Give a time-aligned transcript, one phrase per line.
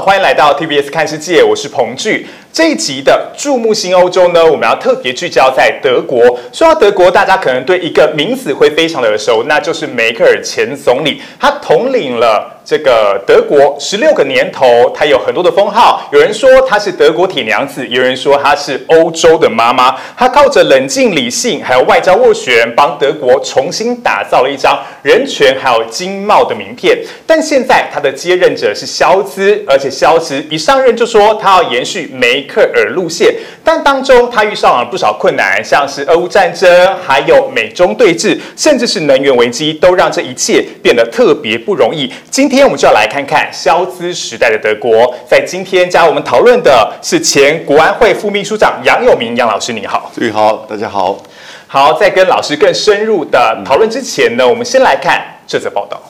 [0.00, 2.26] 欢迎来到 TBS 看世界，我是彭巨。
[2.52, 6.20] 这一集的注目新欧洲呢，我们要特别聚焦在德国。
[6.52, 12.53] 说到德国，大家可能对一个名字会非常的耳熟，那就是梅克尔前总理，他统领了。
[12.64, 16.08] 这个德国十六个年头，她有很多的封号。
[16.10, 19.94] 有人说她是德国铁娘子，有人说她是欧洲的妈妈。
[20.16, 26.98] 她靠着冷静理性，还有外交斡旋，帮德国重新打造了一张人权还有经贸的名片。
[27.26, 33.34] 但现在她的接任者是肖兹，而且肖兹一上任就说他要延续梅克尔路线。
[33.62, 42.10] 但当中他遇上了不少困难，像是俄乌战争，还有美中对峙，甚至是能源危机，都让这一切变得特别不容易。
[42.30, 45.14] 今今天我们就要来看看肖兹时代的德国。
[45.28, 50.12] 在今天加入我们讨论的是前国安会副秘书长杨永明杨老师，你好。
[50.16, 51.18] 你好，大家好。
[51.66, 56.00] 好，在跟老师更深入的讨论之前呢，我们先来看这则报道。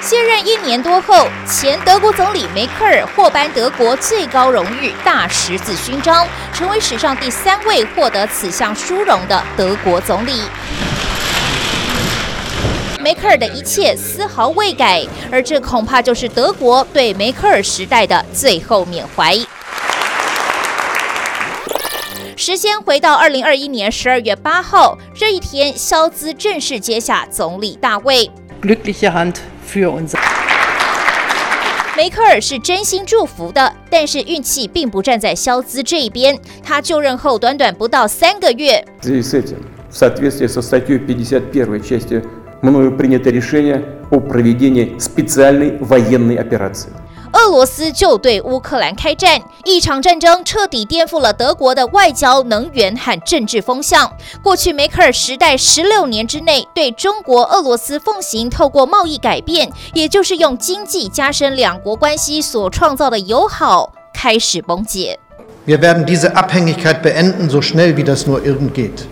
[0.00, 10.42] 卸任一年多后，前德国总理梅克尔获颁德国最高荣誉大十字勋章，成为史上第三位获得此项殊荣的德国总理。
[13.02, 19.36] 梅克尔的一切丝毫未改，而这恐怕就是德国对梅克尔时代的最后缅怀。
[22.36, 28.30] 时间回到二零二一年十二月八号，这一天，肖兹正式接下总理大位。
[31.96, 36.38] 梅克尔是真心祝福的，但是运气并不站在肖兹这一边。
[36.62, 38.84] 他就任后短短不到三个月。
[47.34, 54.12] 俄罗斯就对乌克兰开战，一场战争彻底颠覆了德国的外交、能源和政治风向。
[54.44, 65.18] 过去梅克尔时代十六年之内，对中国、俄罗斯奉行透过贸易改变，也就是用经济加深两国关系所创造的友好，开始崩解。
[65.66, 69.06] Wir werden diese Abhängigkeit beenden, so schnell wie das nur irgend geht.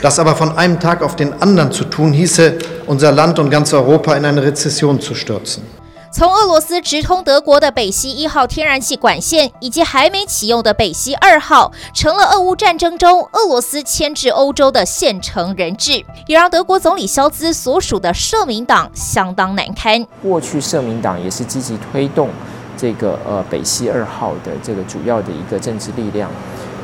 [0.00, 3.72] Das aber von einem Tag auf den anderen zu tun, hieße, unser Land und ganz
[3.74, 5.62] Europa in eine Rezession zu stürzen.
[6.10, 20.06] 从俄罗斯直通德国的北溪一号天然气管线，以及还没启用的北溪二号，成了俄乌战争中俄罗斯牵制欧洲的现成人质，也让德国总理肖兹所属的社民党相当难堪。
[20.22, 22.30] 过去社民党也是积极推动
[22.76, 26.30] 这个呃北溪二号的这个主要的一个政治力量。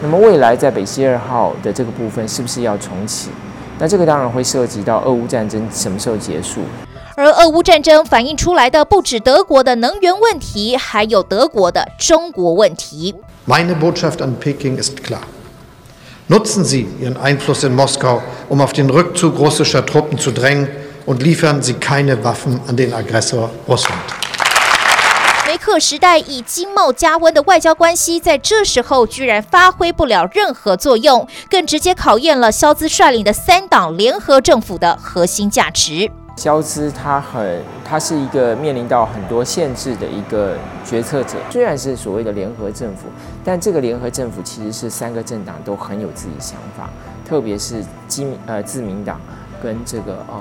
[0.05, 3.31] 那么未来在北溪二号的这个部分是不是要重启？
[3.79, 6.61] 那这个当然会涉及到俄乌战争什么时候结束。
[7.17, 13.15] 而俄乌战争反映出来的不止德国的能源问题，还有德国的中国问题。
[13.49, 15.23] Meine Botschaft an Peking ist klar:
[16.29, 20.69] Nutzen Sie Ihren Einfluss in Moskau, um auf den Rückzug russischer Truppen zu drängen,
[21.07, 24.03] und liefern Sie keine Waffen an den Aggressor Russland.
[25.65, 36.11] 克时代以经贸加温的外交关系，在这时候居然发挥不了任何作用，更直接考验了肖兹率领的三党联合政府的核心价值。
[36.37, 40.55] 肖兹他很，他是一个面临到很多限制的一个
[40.85, 41.39] 决策者。
[41.51, 43.07] 虽然是所谓的联合政府，
[43.43, 46.91] 但这个联合政府其实是三个政党都很有自己想法，
[47.27, 49.19] 特别是基呃自民党
[49.63, 50.35] 跟这个呃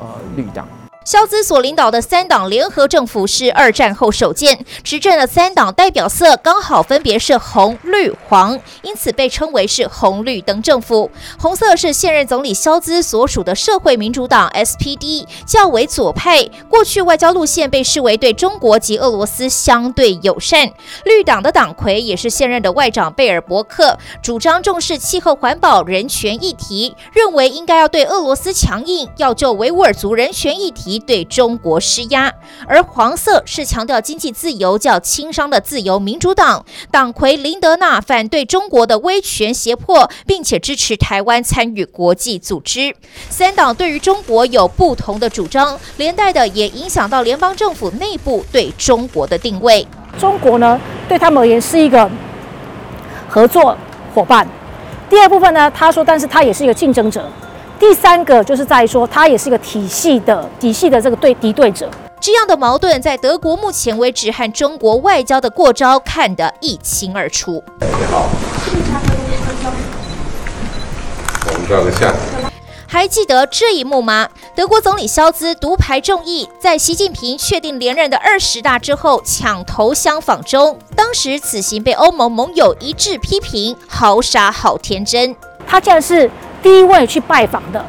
[0.00, 0.66] 呃绿党。
[1.06, 11.10] 肖兹所领导的三党联合政府是二战后首见，执政的三党代表色刚好分别是红、绿、黄，因此被称为是红绿灯政府。
[11.38, 20.70] 红色是现任总理肖兹所属的社会民主党 （SPD），较为左派，过去外交路线被视为对中国及俄罗斯相对友善。
[21.04, 30.89] 绿党的党魁也是现任的外长贝尔伯克，主张重视气候环保、人权议题，认为应该要对俄罗斯强硬，要就维吾尔族人权议题。
[30.98, 32.32] 对中国施压，
[32.66, 42.94] 而黄色是强调经济自由、较轻商的自由民主党党魁林德纳反对中国的威权胁迫，并且支持台湾参与国际组织。
[43.28, 49.86] 三党对于中国有不同的主张，连带的也影响到联邦政府内部对中国的定位。
[50.18, 52.10] 中国呢，对他们而言是一个
[53.28, 53.76] 合作
[54.14, 54.46] 伙伴。
[55.08, 57.28] 第二部分呢，他说，但是他也是一个竞争者。
[57.80, 61.90] 第三个就是在说，他也是一个体系的体系的这个对敌对者。
[62.20, 67.64] 这样的矛盾，在德国目前为止和中国外交的过招看得一清二楚。
[67.80, 68.28] 你好，
[71.46, 72.14] 我们照个相。
[72.86, 74.28] 还记得这一幕吗？
[74.54, 85.34] 德国总理肖兹独排众议，在习近平确定连任的二十大之后抢头香访中，当时此行被欧盟盟友一致批评好傻好天真。
[85.66, 86.30] 他竟然是。
[86.62, 87.84] 第一位去拜访的，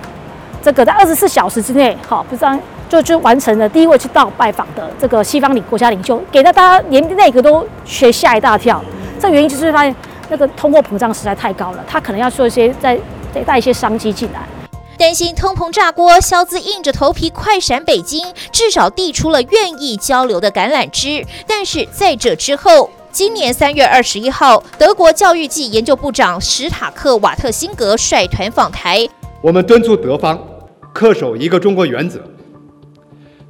[0.63, 2.57] 这个在二十四小时之内，好，不知道
[2.89, 8.83] 就就完成了第一位去到拜访的这个西方领国家领袖，给到大家连那个都学吓一大跳。
[9.19, 9.95] 这原因就是发现
[10.29, 12.97] 那个通货膨胀实在太高了，他可能要做一些再
[13.33, 14.41] 再带一些商机进来。
[14.97, 21.25] 担心通膨炸锅，肖兹硬着头皮快闪北京，至少递出了愿意交流的橄榄枝。
[21.47, 29.05] 但是在这之后，今年三月二十一号，德国教育暨研究部长史塔克瓦特辛格率团访台，
[29.41, 30.39] 我们敦促德方
[30.95, 32.21] 恪守一个中国原则，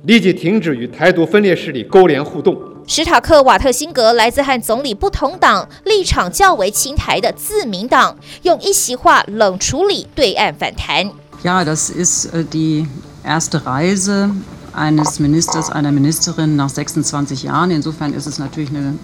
[0.05, 2.59] 立即停止与台独分裂势力勾连互动。
[2.87, 11.11] 史塔克瓦特辛格来自和总理不同党、立场较为亲台的自民党，用一席话冷处理对岸反弹。
[11.43, 12.87] Ja, das ist die
[13.23, 14.31] erste Reise
[14.72, 17.70] eines Ministers, einer Ministerin nach 26 Jahren.
[17.70, 18.98] Insofern ist es natürlich eine,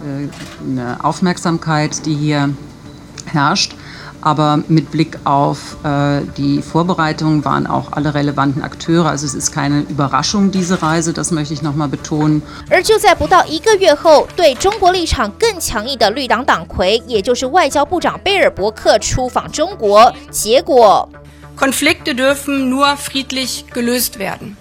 [0.66, 2.50] eine Aufmerksamkeit, die hier
[3.26, 3.74] herrscht.
[4.24, 9.06] Aber mit Blick auf äh, die Vorbereitungen waren auch alle relevanten Akteure.
[9.06, 12.40] Also es ist keine Überraschung, diese Reise, das möchte ich nochmal betonen.
[12.70, 21.08] 而就在不到一个月后，对中国立场更强硬的绿党党魁，也就是外交部长贝尔伯克出访中国，结果
[21.56, 24.56] Konflikte dürfen nur friedlich gelöst werden.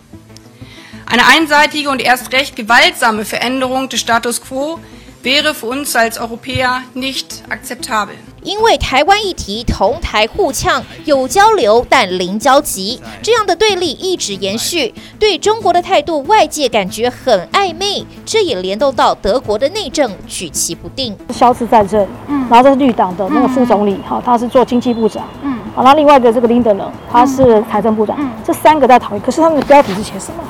[1.08, 4.80] Eine einseitige und erst recht gewaltsame Veränderung des Status quo
[5.22, 8.16] wäre für uns als Europäer nicht akzeptabel.
[8.42, 14.92] 因为台湾议题同台互呛，有交流但零交集，这样的对立一直延续。
[15.18, 21.16] 对中国的态度，外界感觉很暧昧，这也联动到德国的内政举棋不定。
[21.32, 30.44] 肖兹在这里，嗯，然后这是绿党的那个副总理，哈，他是做经济部长，嗯，好，那另外一个这个林德呢，他是财政部长，嗯，这三个在讨论，可是他们的标题是写什么？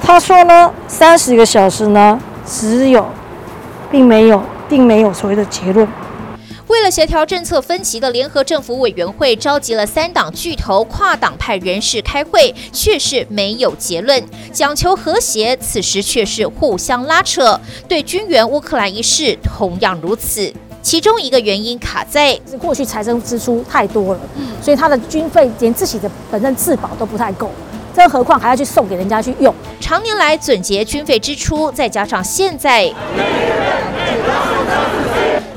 [0.00, 3.06] 他说呢，三十个小时呢，只有，
[3.90, 5.88] 并没有，并没有所谓的结论。
[6.66, 14.22] 为了协调政策分歧的联合政府委员会召集了三党巨头、跨党派人士开会，却是没有结论。
[14.50, 17.60] 讲求和谐，此时却是互相拉扯。
[17.86, 20.52] 对军援乌克兰一事同样如此。
[20.82, 24.20] 其中一个原因卡在过去财政支出太多了，
[24.60, 27.50] 所以他的军费连自己的本身自保都不太够，
[27.94, 29.54] 更何况还要去送给人家去用。
[29.80, 32.92] 常年来总结军费支出，再加上现在。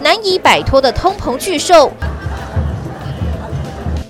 [0.01, 1.92] 难以摆脱的通膨巨兽，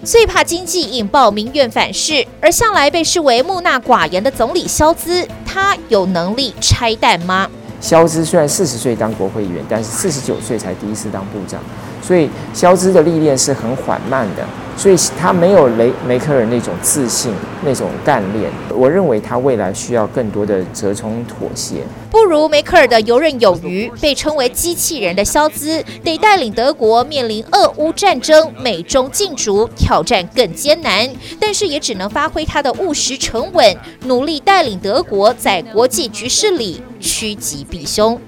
[0.03, 2.25] 最怕经济引爆民怨反噬。
[2.39, 7.49] 而向来被视为木讷寡言的总理肖兹，他有能力拆弹吗？
[7.79, 11.59] 肖兹虽然四十岁当国会议员，但是四十九岁才第一次当部长，
[12.07, 14.45] 所以肖兹的历练是很缓慢的。
[14.77, 17.33] 所以他没有雷梅克尔那种自信、
[17.65, 18.47] 那种干练。
[18.75, 21.77] 我认为他未来需要更多的折冲妥协。
[22.11, 31.09] 不如梅克尔的游刃有余，被称为机器人的肖兹，得带领德国面临俄乌战争、美中竞逐，挑战更艰难。
[31.39, 38.21] 但是也只能发挥他的务实沉稳，努力带领德国在国际局势里趋吉避凶。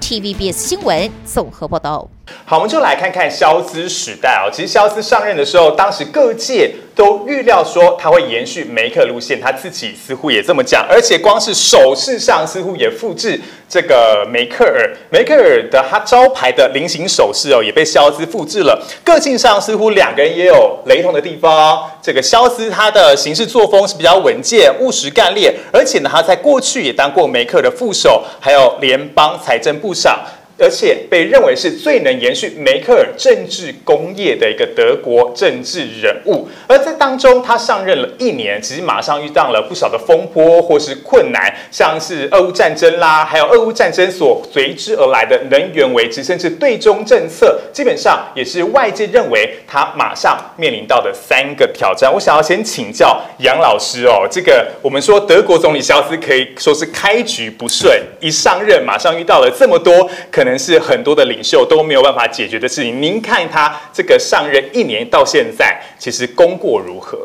[0.00, 2.08] TVBS 新闻综合报道。
[2.44, 4.48] 好，我们就来看看肖斯时代哦。
[4.50, 13.38] 其实肖斯上任的时候，当时各界都预料说他会延续梅克路线，他自己似乎也这么讲，而且光是手势上似乎也复制
[13.68, 14.90] 这个梅克尔。
[15.10, 18.82] 梅克尔的他招牌的菱形手势哦，也被肖斯复制了。
[19.04, 21.90] 个性上似乎两个人也有雷同的地方。
[22.00, 30.18] 这个肖斯他的行事作风是比较稳健、务实、干练，而且呢，他在过去也当过梅克的副手，还有联邦财政部长。
[30.58, 52.12] 而且被认为是最能延续梅克尔政治工业的一个德国政治人物，而在当中，他上任了一年，其实马上遇到了不少的风波或是困难，像是俄乌战争啦，还有俄乌战争所随之而来的能源危机，甚至对中政策，基本上也是外界认为他马上面临到的三个挑战。
[52.12, 60.47] 我想要先请教杨老师哦，这个我们说德国总理肖斯可以说是开局不顺，一上任马上遇到了这么多可能。
[60.48, 63.02] 可能是很多的领袖都没有办法解决的事情。
[63.02, 67.18] 您看他这个上任一年到现在，其实功过如何？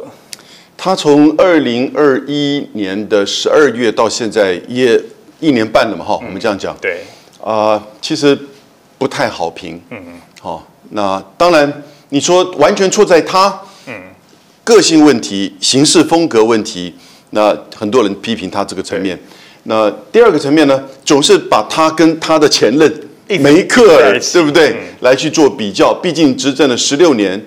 [0.76, 5.02] 他从二零二一年的十二月到现在也
[5.40, 6.76] 一年半了嘛，哈，我们这样讲。
[6.82, 7.06] 对
[7.42, 8.38] 啊，其实
[8.98, 9.82] 不太好评。
[9.90, 10.14] 嗯嗯。
[10.42, 13.94] 好，那当然你说完全错在他，嗯，
[14.66, 16.94] 个性问题、行事风格问题，
[17.30, 19.18] 那很多人批评他这个层面。
[19.64, 22.94] 那第二个层面呢，总是把他跟他的前任。
[23.38, 24.76] 梅克尔对不对？
[25.02, 27.44] 来去做比较，毕竟执政了十六年。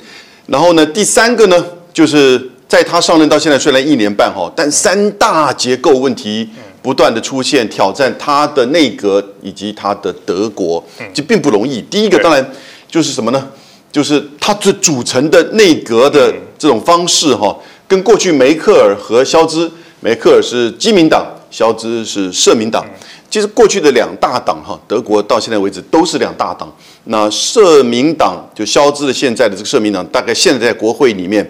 [0.47, 6.49] 然后呢，第三个呢，就是在他上任到现在虽然一年半哈，但三大结构问题
[6.83, 11.83] 不断的出现，挑战他的内阁以及他的德国，这并不容易。
[11.83, 12.53] 第一个当然
[12.89, 13.49] 就是什么呢？
[13.91, 17.57] 就是他这组成的内阁的这种方式哈，
[17.89, 22.85] 跟过去梅克尔和肖兹梅克尔是基民党，肖兹是社民党。
[23.29, 26.73] 其实过去的两大党哈，德国到现在为止都是两大党。
[27.05, 31.47] 那社民党就肖兹的现在的这个社民党，大概现在在国会里面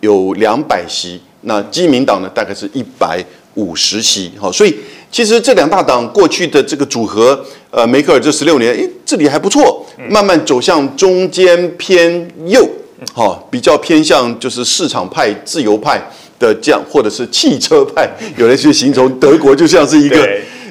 [0.00, 1.20] 有两百席。
[1.42, 4.32] 那基民党呢，大概是一百五十席。
[4.38, 4.74] 好，所以
[5.12, 7.38] 其实这两大党过去的这个组合，
[7.70, 12.68] 呃，梅克尔这十六年，诶，这里还不错，慢慢走向中间偏右，
[13.12, 16.02] 好，比较偏向就是市场派、自由派
[16.38, 18.10] 的这样，或者是汽车派。
[18.36, 20.28] 有人去形容德国就像是一个。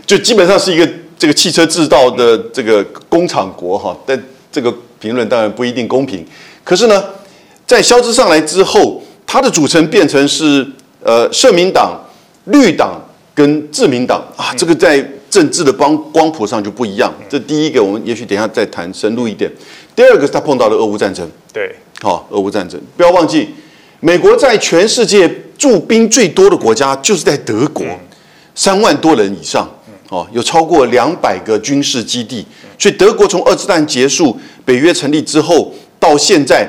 [0.08, 6.26] 就基本上是一个这个汽车制造的这个工厂国哈，但这个评论当然不一定公平。
[6.64, 7.04] 可是呢，
[7.66, 10.66] 在肖兹上来之后，它的组成变成是
[11.04, 12.00] 呃社民党、
[12.46, 13.02] 绿党
[13.36, 17.14] 跟自民党啊，这个在政治的光光谱上就不一样。
[17.28, 19.52] 这第一个，我们也许等下再谈深入一点。
[19.94, 23.50] 第二个是他碰到了俄乌战争，对，好，俄乌战争不要忘记，
[24.00, 27.86] 美国在全世界驻兵最多的国家就是在德国，
[28.56, 29.70] 三万多人以上。
[30.10, 32.46] 哦，有超过两百个军事基地，
[32.80, 36.66] 所以德国从二次战结束、北约成立之后到现在，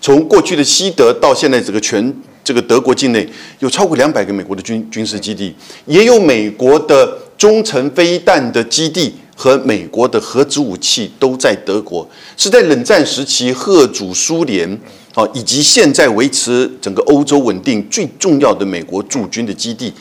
[0.00, 3.28] 从过去的西德到现在，整个全这个德国境内
[3.58, 5.54] 有超过两百个美国的军军事基地，
[5.84, 14.66] 也有美国的中程飞弹的基地和美国的核子武器都在德国，是在冷战时期贺主苏联
[15.12, 19.92] 啊，以及现在维持整个欧洲稳定最重要的美国驻军的基地。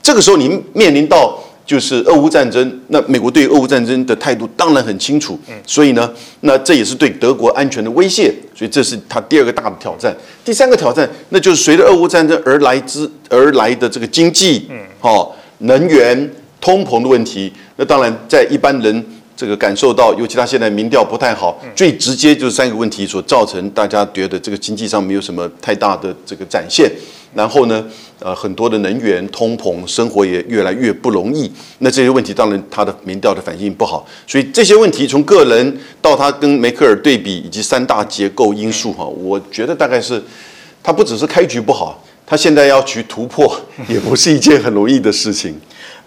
[0.00, 1.36] 这个时候，您面临到。
[1.66, 6.08] 就是俄乌战争，那美国对俄乌战争的态度当然很清楚，所以呢，
[6.42, 10.16] 那这也是对德国安全的威胁，所以这是他第二个大的挑战。
[10.44, 16.30] 第三个挑战，那就是随着俄乌战争而来之而来的这个经济，嗯，哦，能源、
[16.60, 17.52] 通膨的问题。
[17.74, 19.04] 那当然，在一般人
[19.36, 26.88] 这个感受到，尤其他现在民调不太好，最直接就是三个问题所造成，大家觉得这个经济上没有什么太大的这个展现。
[27.36, 27.84] 然后呢，
[28.18, 31.52] 呃，很多的能源通膨，生活也越来越不容易。
[31.80, 34.06] 那这些问题当然他的民调的反应不好。
[34.26, 40.22] 所以这些问题从个人到他跟梅克尔对比，以及三大结构因素哈，我觉得大概是
[40.82, 43.54] 他不只是开局不好，他现在要去突破
[43.86, 45.54] 也不是一件很容易的事情。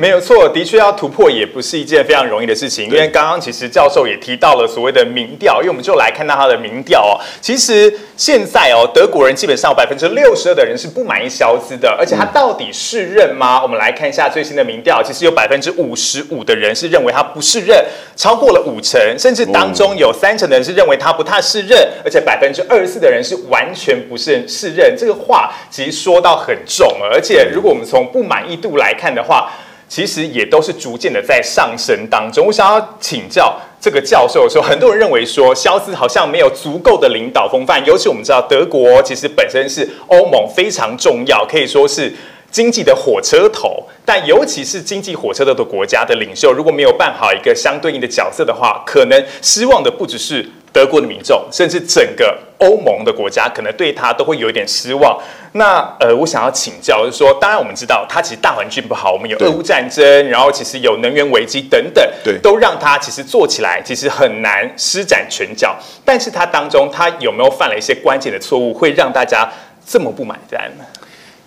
[0.02, 2.86] 没有错，的确要突破也不是一件非常容易的事情。
[2.86, 7.20] 因为刚刚其实教授也提到了所谓的民调，因为我们就来看到他的民调哦。
[7.42, 13.62] 其实现在哦，德国人基本上百分之六十二的人是不满意肖兹的，而且他到底是任吗？
[13.62, 17.84] 我们来看一下最新的民调，其实有百分之五十五的人是认为他不是任，
[18.16, 24.96] 超过了五成，甚至当中有三成的人是认为他不太是任，而且百分之二十四的人是完全不是是任。
[24.98, 29.52] 这个话其实说到很重，而且如果我们从不满意度来看的话。
[29.90, 32.46] 其实也都是逐渐的在上升当中。
[32.46, 37.84] 我想要请教这个教授的时候，很多人认为说，肖斯好像没有足够的领导风范。
[37.86, 42.14] 尤其我们知道，德国其实本身是欧盟非常重要，可以说是
[42.52, 43.84] 经济的火车头。
[44.06, 50.48] 但尤其是经济火车头的国家的领袖，如果没有办好一个相对应的角色的话，可能失望的不只是
[50.80, 55.20] 德国的民众，甚至整个欧盟的国家，可能对他都会有一点失望。
[55.52, 65.78] 那呃，我想要请教，就是说，当然我们知道，他其实大环境不好，我们有俄乌战争，然后其实有能源危机等等，对，都让他其实做起来其实很难施展拳脚。
[66.06, 69.46] 但是他当中，他有没有犯了一些关键的错误，会让大家
[69.86, 70.86] 这么不买单呢？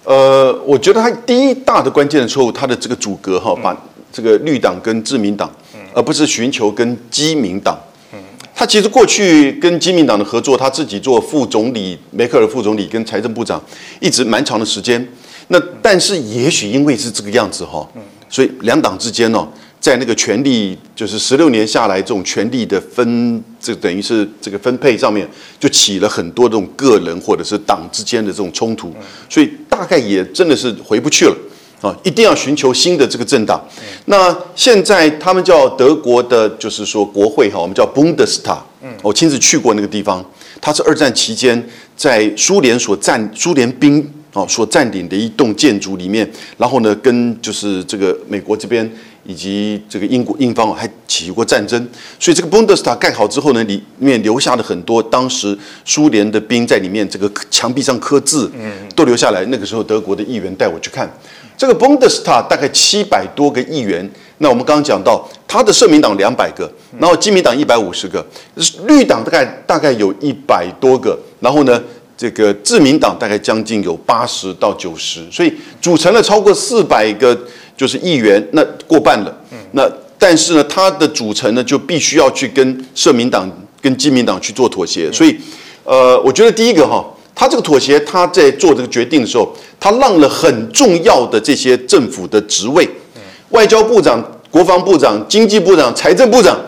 [0.04, 3.74] 呃，我觉得他第一大的关键的错误，他的这个阻隔哈，把
[4.12, 5.50] 这个绿党跟自民党，
[5.94, 7.78] 而不是寻求跟基民党。
[8.62, 13.60] 他其实过去跟基民党的合作，他自己做副总理，梅克尔副总理跟财政部长，
[13.98, 15.04] 一直蛮长的时间。
[15.48, 17.84] 那但是也许因为是这个样子哈，
[18.28, 19.48] 所以两党之间呢，
[19.80, 25.28] 在那个权力就是十六年下来这种权力的分，这等于是这个分配上面，
[25.58, 28.94] 就起了很多这种个人或者是党之间的这种冲突，
[29.28, 31.36] 所以大概也真的是回不去了。
[31.82, 33.60] 啊，一定要寻求新的这个政党。
[34.06, 38.58] 那现在他们叫德国的，就是说国会哈，我们叫 Bundestag。
[38.82, 40.24] 嗯，我亲自去过那个地方，
[40.60, 48.88] 它是二战期间在苏联所占、苏联兵哦所占领的一栋建筑里面，然后呢，跟就是这个美国这边
[49.24, 59.44] 以及这个英国英方还起过战争，所以这个 Bundestag 盖好之后呢，里面留下了很多当时苏联的兵在里面这个墙壁上刻字，嗯，都留下来。
[59.46, 61.08] 那个时候德国的议员带我去看。
[61.62, 68.26] 这个 Bundestag 大概七百多个议员，那我们刚刚讲到，他的社民党两百个，然后基民党一百五十个，
[68.88, 71.80] 绿党大概大概有一百多个，然后呢，
[72.16, 77.40] 这个自民党大概将近有八十到九十，所以组成了超过四百个
[77.76, 79.32] 就是议员，那过半了。
[79.70, 79.88] 那
[80.18, 83.48] 但是呢，它的组成呢就必须要去跟社民党
[83.80, 85.38] 跟基民党去做妥协，所以
[85.84, 87.06] 呃，我觉得第一个哈。
[87.34, 92.88] 他这个妥协，他在做这个决定的时候，他让了很重要的这些政府的职位，
[93.50, 96.58] 外交部长、国防部长、经济部长、财政部长，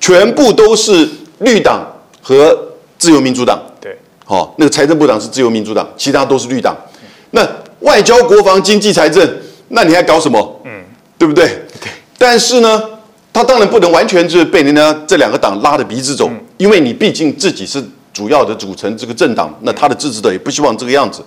[0.00, 1.86] 全部都是绿党
[2.22, 2.56] 和
[2.98, 3.60] 自由民主党。
[3.80, 6.76] 对，好、那个财政部长是自由民主党，其他都是绿党。
[7.30, 7.46] 那
[7.80, 9.26] 外交、国防、经济、财政，
[9.68, 10.60] 那你还搞什么？
[10.64, 10.82] 嗯，
[11.16, 11.46] 对不对？
[11.80, 11.90] 对。
[12.16, 12.82] 但是呢，
[13.32, 17.82] 他当然不能完全就是被人家这两个党拉着鼻子走，因为你毕竟自己是
[18.18, 21.22] 主要的组成这个政党，那他的支持者也不希望这个样子，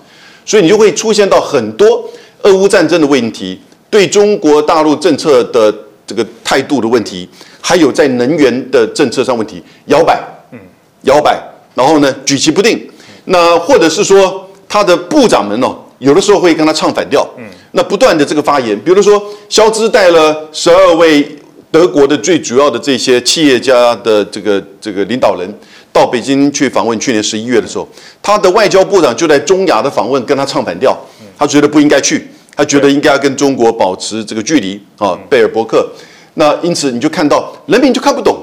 [0.45, 2.03] 所以你就会出现到很多
[2.41, 3.57] 俄乌战争的问题，
[3.89, 5.73] 对中国大陆政策的
[6.05, 7.29] 这个态度的问题，
[7.61, 10.21] 还有在能源的政策上问题摇摆，
[10.51, 10.59] 嗯，
[11.03, 11.41] 摇摆，
[11.75, 12.85] 然后呢举棋不定，
[13.23, 21.25] 那或者是说他的部长们哦，有的时候会跟他唱反调，嗯，那不断的这个发言，比如说肖兹带了十二位
[21.71, 25.49] 德国的最主要的这些企业家的这个这个领导人
[25.93, 27.87] 到北京去访问，去年十一月的时候，
[28.21, 30.97] 他的外交部长就在中亚的访问跟他唱反调，
[31.37, 35.89] 他觉得不应该去，他觉得应该要跟中国保持这个距离啊，贝尔伯克。
[36.35, 38.37] 那因此你就看到人民就看不懂，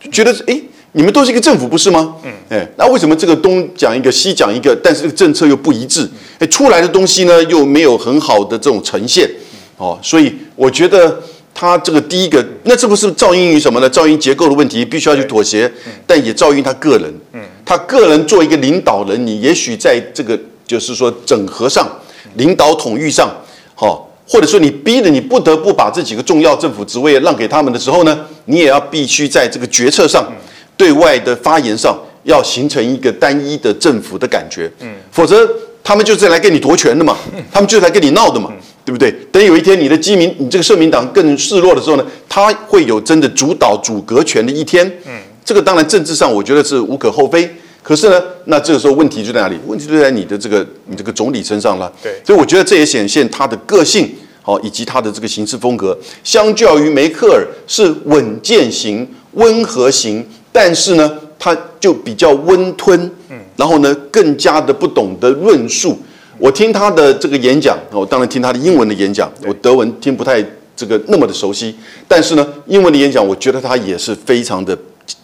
[0.00, 0.60] 就觉得诶，
[0.92, 2.16] 你们都是一个政府不是吗？
[2.24, 6.10] 嗯，哎，那为什么这个东讲一个西讲一个，但是这个政策又不一致？
[6.40, 9.30] 哎，出来的东西呢又没有很好的这种呈现，
[9.76, 11.20] 哦，所以我觉得
[11.60, 13.90] 他这个第一个，那这不是噪音于什么呢？
[13.90, 15.68] 噪音结构的问题，必须要去妥协，
[16.06, 21.84] 但也噪音他个人，嗯，他个人做一个领导人，你也许在这个就是说整合上、
[22.34, 23.28] 领导统御上，
[23.74, 30.32] 好、或者说你逼着你不得不把这几个重要政府职位让给他们的时候呢，你也要必须在这个决策上、
[30.76, 35.44] 对外的发言上，要形成一个单一的政府的感觉，嗯，否则
[35.82, 37.16] 他们就是来跟你夺权的嘛，
[37.50, 38.52] 他们就是来跟你闹的嘛，
[38.88, 39.12] 对不对？
[39.30, 45.12] 等有一天你的基民，你这个社民党更示弱的时候呢，他会有真的主导主格权的一天，嗯，
[45.44, 47.46] 这个当然政治上我觉得是无可厚非。
[47.82, 49.58] 可是呢，那这个时候问题就在哪里？
[49.66, 51.92] 问题就在你的这个你这个总理身上了。
[52.02, 54.10] 对所以我觉得这也显现他的个性，
[54.40, 65.98] 好、以及他的这个行事风格，相较于梅克尔是稳健型、温和型，但是呢，他就比较温吞，嗯，然后呢，更加的不懂得论述。
[66.38, 70.44] 我听他的这个演讲，我当然听他的英文的演讲，我德文听不太
[70.76, 71.74] 这个那么的熟悉，
[72.06, 74.76] 但是呢，英文的演讲，我觉得他也是非常的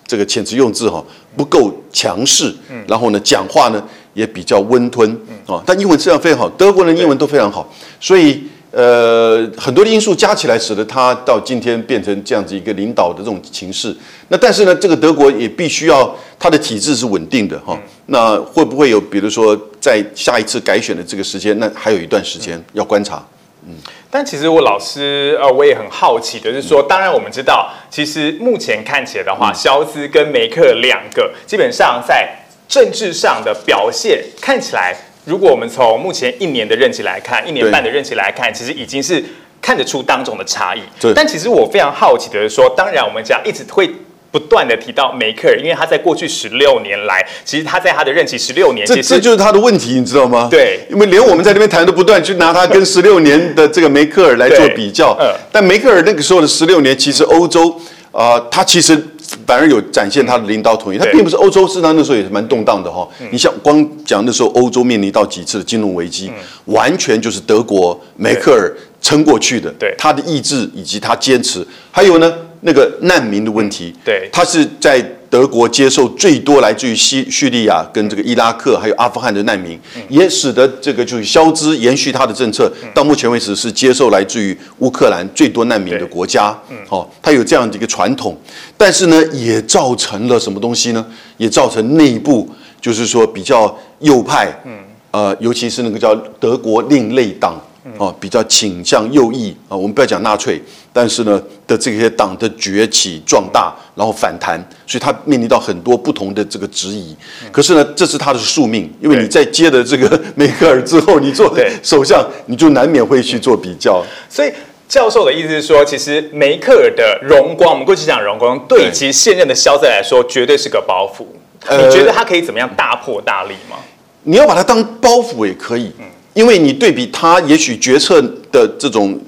[0.07, 1.03] 这个遣词用字哈
[1.37, 2.53] 不够强势，
[2.89, 3.83] 然后呢讲话呢
[4.15, 5.09] 也比较温吞
[5.47, 8.43] 啊，但英文质量非常好，德国人英文都非常好，所以
[8.75, 13.97] 呃很多的因素加起来，使得他到今天变成这样子一个领导的这种情势。
[14.29, 17.79] 那但是呢，这个德国也必须要它的体制是稳定的哈。
[18.07, 23.25] 那会不会有比如说在下一次改选的这个时间，那还有一段时间要观察。
[23.67, 23.75] 嗯
[24.11, 32.29] 但其实我老师呃，我也很好奇的是说，当然我们知道，其实目前看起来的话，肖兹跟梅克两个基本上在
[32.69, 39.23] 政治上的表现看起来，如果我们从目前一年的任期来看，一年半的任期来看，其实已经是
[39.61, 41.13] 看得出当中的差异对。
[41.15, 43.91] 但其实我非常好奇的是说，当然我们讲一直会。
[44.35, 50.49] 不断的提到梅克尔，因为他在过去十六年来，其实他在他的任期十六年，这这就是他的问题，你知道吗？
[50.51, 55.17] 对因为连我们在那边谈都不断去拿他跟 十六年的这个梅克尔来做比较。
[55.53, 59.01] 但梅克尔那个时候的十六年，其实欧洲啊、呃他其实
[59.47, 60.99] 反而有展现他的领导统一。
[60.99, 63.09] 他并不是欧洲，市场那时候也是蛮动荡的哈。
[63.31, 66.31] 你像光讲那时候欧洲面临到几次的金融危机，
[66.67, 69.73] 完全就是德国梅克尔撑过去的。
[69.79, 72.33] 对他的意志以及他坚持，还有呢
[72.65, 73.95] 那个难民的问题。
[74.05, 75.01] 对他是在
[75.31, 86.57] 德国接受最多来自于西叙利亚跟这个伊拉克还有阿富汗的难民，也使得这个就是肖兹延续他的政策，到目前为止是接受来自于乌克兰最多难民的国家。
[86.89, 88.39] 哦，他有这样的一个传统，
[88.77, 91.05] 但是呢，也造成了什么东西呢？
[91.37, 92.49] 也造成内部
[92.81, 94.73] 就是说比较右派，嗯
[95.11, 97.61] 呃，尤其是那个叫德国另类党。
[97.99, 100.61] 哦，比较倾向右翼啊，我们不要讲纳粹，
[100.93, 107.15] 但是呢的这些党的崛起壮大，然后反弹，所以他面临到很多不同的这个质疑。
[107.53, 114.03] 可是呢，这是他的宿命，因为你在接的这个梅克尔之后，你做对首相，你就难免会去做比较。
[114.31, 114.51] 所以
[114.89, 121.25] 教授的意思是说，其实梅克尔的荣光，我们过去讲荣光，对对其现任的肖兹来说，绝对是个包袱。
[121.67, 123.77] 呃你觉得他可以怎么样大破大立吗？
[124.25, 125.93] 你要把它当包袱也可以，
[126.35, 128.21] 因为你对比他，也许决策
[128.53, 129.19] 的这种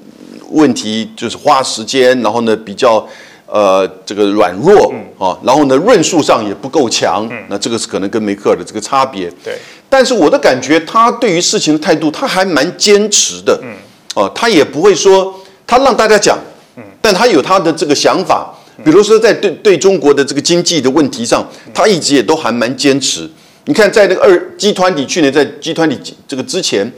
[0.51, 3.05] 问题就是花时间，然后呢比较
[3.45, 9.31] 呃这个软弱啊，然后呢论述上也不够强，那这个是可能跟梅克尔的这个差别。
[9.43, 9.57] 对，
[9.89, 13.57] 但是我的感觉，他对于事情的态度，他还蛮坚持的。
[13.63, 13.73] 嗯，
[14.15, 15.33] 哦，他也不会说
[15.65, 16.37] 他让大家讲，
[16.75, 18.53] 嗯，但他有他的这个想法。
[18.83, 21.43] 比如说在对对中国的这个经济的问题上，
[21.73, 23.27] 他一直也都还蛮坚持。
[23.67, 26.89] 你看，在那个二 G 团体去年在 G 团体这个之前，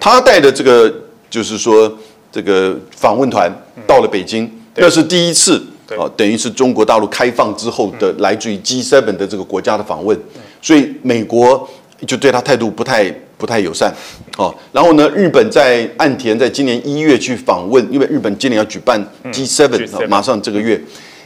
[0.00, 0.92] 他带的这个
[1.30, 1.90] 就是说
[2.32, 3.48] 这个访问团
[3.86, 5.64] 到了北京，那是第一次
[5.96, 10.18] 啊，等于是中国大陆开放之后的来自于 G7 的这个国家的访问，
[10.60, 11.68] 所以美国
[12.08, 13.08] 就对他态度不太
[13.38, 13.94] 不太友善。
[14.36, 14.52] 哦。
[14.72, 20.82] 然后呢，日本在岸田在今年一月去访问，因为日本今年要举办 G7，马上这个月。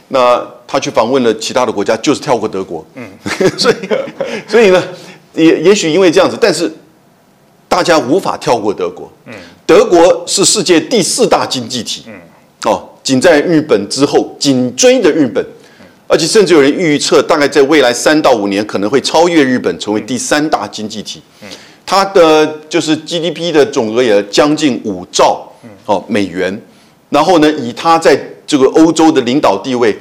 [0.09, 3.05] 那他去访问了其他的国家，就是跳过德国，嗯，
[3.59, 3.75] 所以
[4.47, 4.81] 所以呢，
[5.33, 6.71] 也也许因为这样子，但是
[7.67, 9.33] 大家无法跳过德国，嗯，
[9.65, 12.13] 德国是世界第四大经济体，嗯，
[12.63, 15.45] 哦，仅在日本之后，紧追的日本，
[16.07, 21.49] 而且甚至有人预测，大概在未来三到五年可能会超越日本，成为第三大经济体，嗯，
[21.85, 25.51] 它的就是 GDP 的总额也将近五兆，
[25.85, 26.61] 哦美元，
[27.09, 29.97] 然后呢，以它在这个欧洲的领导地位，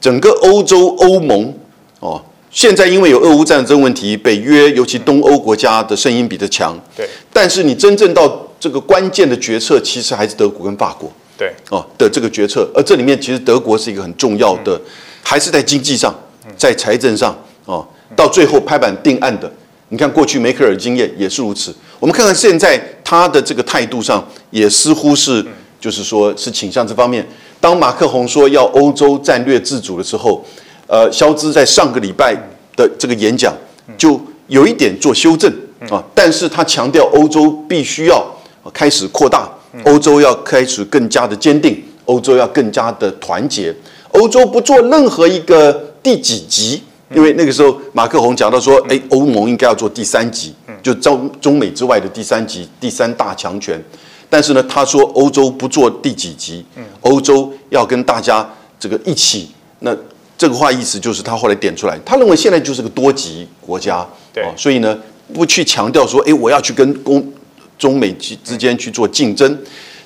[0.00, 1.52] 整个欧洲欧盟
[2.00, 6.78] 哦，现在因为有俄乌战争问题，北约尤其东欧国家的声音比较强。
[6.96, 7.08] 对。
[7.32, 11.10] 但是你真正到这个关键的决策，其实还是德国跟法国。
[11.36, 11.52] 对。
[11.70, 14.80] 哦的这个决策，而这里面其实德国是一个很重要的，
[15.22, 16.14] 还是在经济上，
[16.56, 19.52] 在财政上哦，到最后拍板定案的。
[19.88, 21.74] 你看过去梅克尔经验也是如此。
[21.98, 25.44] 我们看看现在他的这个态度上，也似乎是。
[25.80, 27.24] 就是说，是倾向这方面。
[27.60, 30.44] 当马克宏说要欧洲战略自主的时候，
[30.86, 32.34] 呃，肖兹在上个礼拜
[32.76, 33.52] 的这个演讲
[33.96, 35.52] 就有一点做修正
[35.90, 38.24] 啊，但是他强调欧洲必须要
[38.72, 39.50] 开始扩大，
[39.84, 43.74] 欧洲要开始更加的坚定，欧洲要更加的团结，
[44.12, 46.82] 欧洲不做任何一个第几级，
[47.14, 53.82] 因为那个时候马克宏讲到说，哎，欧盟应该要做第三级，就中中美之外的第三级，第三大强权。
[54.30, 56.64] 但是呢，他说欧洲不做第几级，
[57.00, 59.50] 欧洲要跟大家这个一起。
[59.80, 59.96] 那
[60.36, 64.96] 这个话意思就是他后来点出来，他认为现在就是个多级国家，对，所以呢
[65.32, 67.32] 不去强调说，哎，我要去跟公
[67.78, 69.58] 中美之之间去做竞争，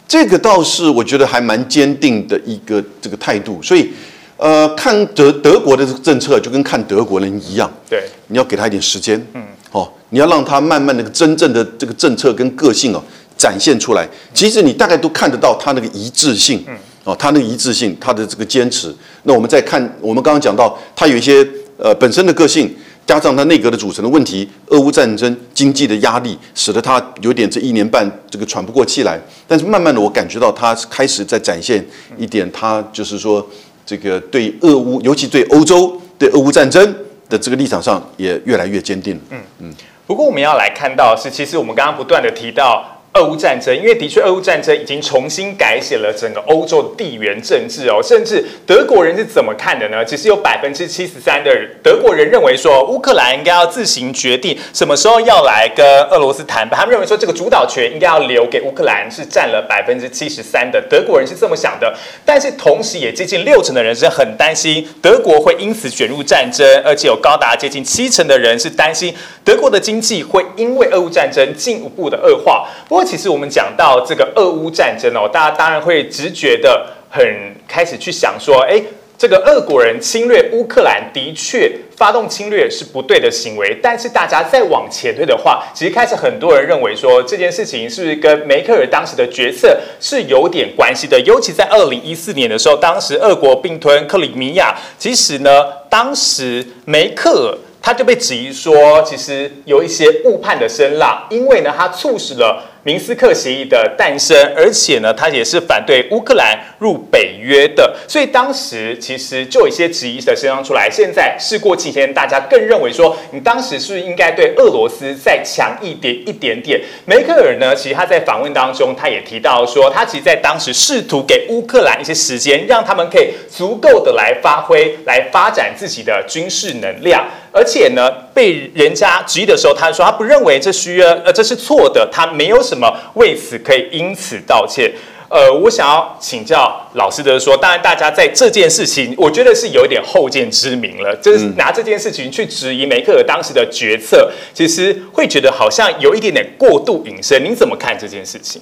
[0.06, 3.62] 这个倒是我觉得还蛮坚定的一个这个态度。
[3.62, 3.90] 所以，
[4.36, 13.02] 呃，看德德国的这个政策就跟看德国人一样，对，你要给他一点时间，嗯，哦，你要让他慢慢那个真正的这个政策跟个性哦。
[13.42, 16.64] 展现出来，其实你大概都看得到他那个一致性，
[17.02, 18.94] 哦，他那个一致性，他的这个坚持。
[19.24, 21.44] 那我们再看，我们刚刚讲到，他有一些
[21.76, 22.72] 呃本身的个性，
[23.04, 29.20] 加上他内阁的组成的问题，俄乌战争、经济的压力，使得他有点这一年半这个喘不过气来。
[29.48, 31.84] 但是慢慢的，我感觉到他开始在展现
[32.16, 33.44] 一点，他就是说
[33.84, 36.94] 这个对俄乌，尤其对欧洲、对俄乌战争
[37.28, 39.20] 的这个立场上，也越来越坚定。
[39.30, 39.74] 嗯嗯。
[40.06, 43.01] 不过我们要来看到是，其实我们刚刚不断的提到。
[43.14, 48.00] 俄乌战争，因为的确，俄乌战争已经重新改写了整个欧洲的地缘政治哦。
[48.02, 50.02] 甚至德国人是怎么看的呢？
[50.02, 56.78] 其实有百分之七十三的德国人认为说，乌克兰应该要自行决定什么时候要来跟俄罗斯谈判。
[56.78, 61.94] 他们认为说，这个主导权应该要留给乌克兰，是占了百分之七十三的德国人是这么想的。
[62.24, 72.66] 但是同时，也接近六成的人是很担心德国会因此卷入战争，而且有高达接近七成的人是担心德国的经济会因为俄乌战争进一步的恶化。
[72.88, 77.24] 不，其实我们讲到这个俄乌战争哦，大家当然会直觉的很
[77.68, 78.82] 开始去想说，哎，
[79.18, 83.78] 这个俄国人侵略乌克兰的确发动侵略是不对的行为。
[83.82, 91.20] 但是大家再往前推的话，其实开始很多人认为说这件事情是不是跟梅克尔当时的决策是有点关系的？
[91.20, 97.58] 尤其在二零一四年的时候，当时俄国并吞克里米亚，其实呢，当时梅克尔。
[97.84, 110.90] 他就被质疑说，其实有一些误判的声浪，因为呢，他促使了明斯克协议的诞生，而且呢，他也是反对乌克兰入北约的，所以当时其实就有一些质疑的声浪出来。
[110.90, 116.80] 现在事过境迁，大家更认为说，你当时是不是应该对俄罗斯再强一点一点点？
[117.04, 127.24] 梅克尔呢，其实他在访问当中，他也提到说，他其实在当时试图给乌克兰一些时间，让他们可以足够的来发挥、来发展自己的军事能量。
[127.54, 134.92] 而且呢，被人家质疑的时候，他说他不认为这需要，呃，这是错的，他没有什么为此可以因此道歉。
[135.28, 147.42] 呃，我想要请教老师的说，当然大家在这件事情，我觉得是有一点后见之明了，就是拿这件事情去质疑梅克尔当时的决策，其实会觉得好像有一点点过度隐身。
[147.42, 148.60] 您怎么看这件事情？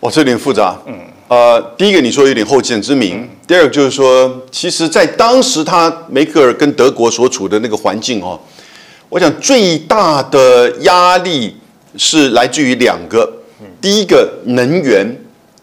[0.00, 0.76] 哇，这有点复杂。
[0.86, 8.36] 嗯，呃，第一个你说有点后见之明，第二个就是说，其实，在当时他梅克尔跟德国所处的那个环境哦，
[9.12, 11.54] 我想最大的压力
[11.98, 13.30] 是来自于两个，
[13.78, 15.06] 第一个能源，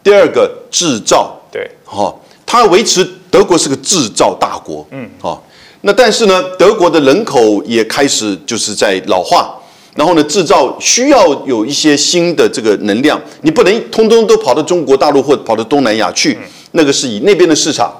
[0.04, 1.36] 第二个制造。
[1.52, 2.14] 对，哈，
[2.46, 4.86] 它维持德国是个制造大国。
[4.92, 5.44] 嗯，好，
[5.82, 9.52] 那但是呢，德国的人口也开始就是在老化，
[9.96, 16.38] 然后呢，制造需要有一些新的这个能量，你不能通通都跑到中国大陆或跑到东南亚去，
[16.74, 17.92] 那个是以那边的市场。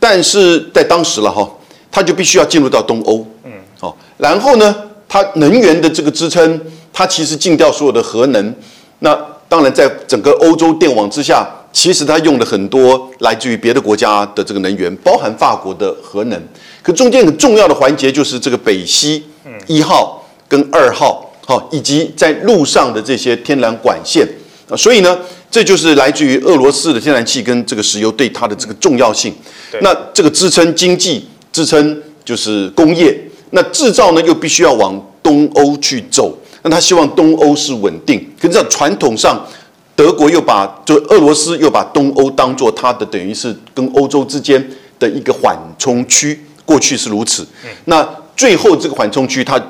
[0.00, 1.48] 但是在当时了哈，
[1.92, 3.24] 它就必须要进入到东欧，
[3.80, 4.74] 嗯，好，然后呢，
[5.08, 6.60] 它能源的这个支撑，
[6.92, 8.54] 它其实禁掉所有的核能，
[9.00, 16.40] 那当然在整个欧洲电网之下，其实它用了很多来自于别的国家的这个能源，包含法国的核能，
[16.82, 19.24] 可中间很重要的环节就是这个北溪
[19.66, 24.28] 一号跟二号，好，以及在路上的这些天然管线
[24.68, 25.18] 啊，所以呢。
[25.52, 29.34] 这就是来自于俄罗斯的天然气跟这个石油对它的这个重要性。
[29.80, 36.36] 那这个支撑经济、支撑就是工业，那制造呢又必须要往东欧去走。
[36.62, 38.28] 那他希望东欧是稳定。
[38.40, 39.46] 可是传统上，
[39.94, 44.64] 德国又把就俄罗斯又把东欧当做它的等于是跟欧洲之间
[44.98, 46.40] 的一个缓冲区。
[46.64, 47.46] 过去是如此。
[47.86, 49.60] 那最后这个缓冲区，它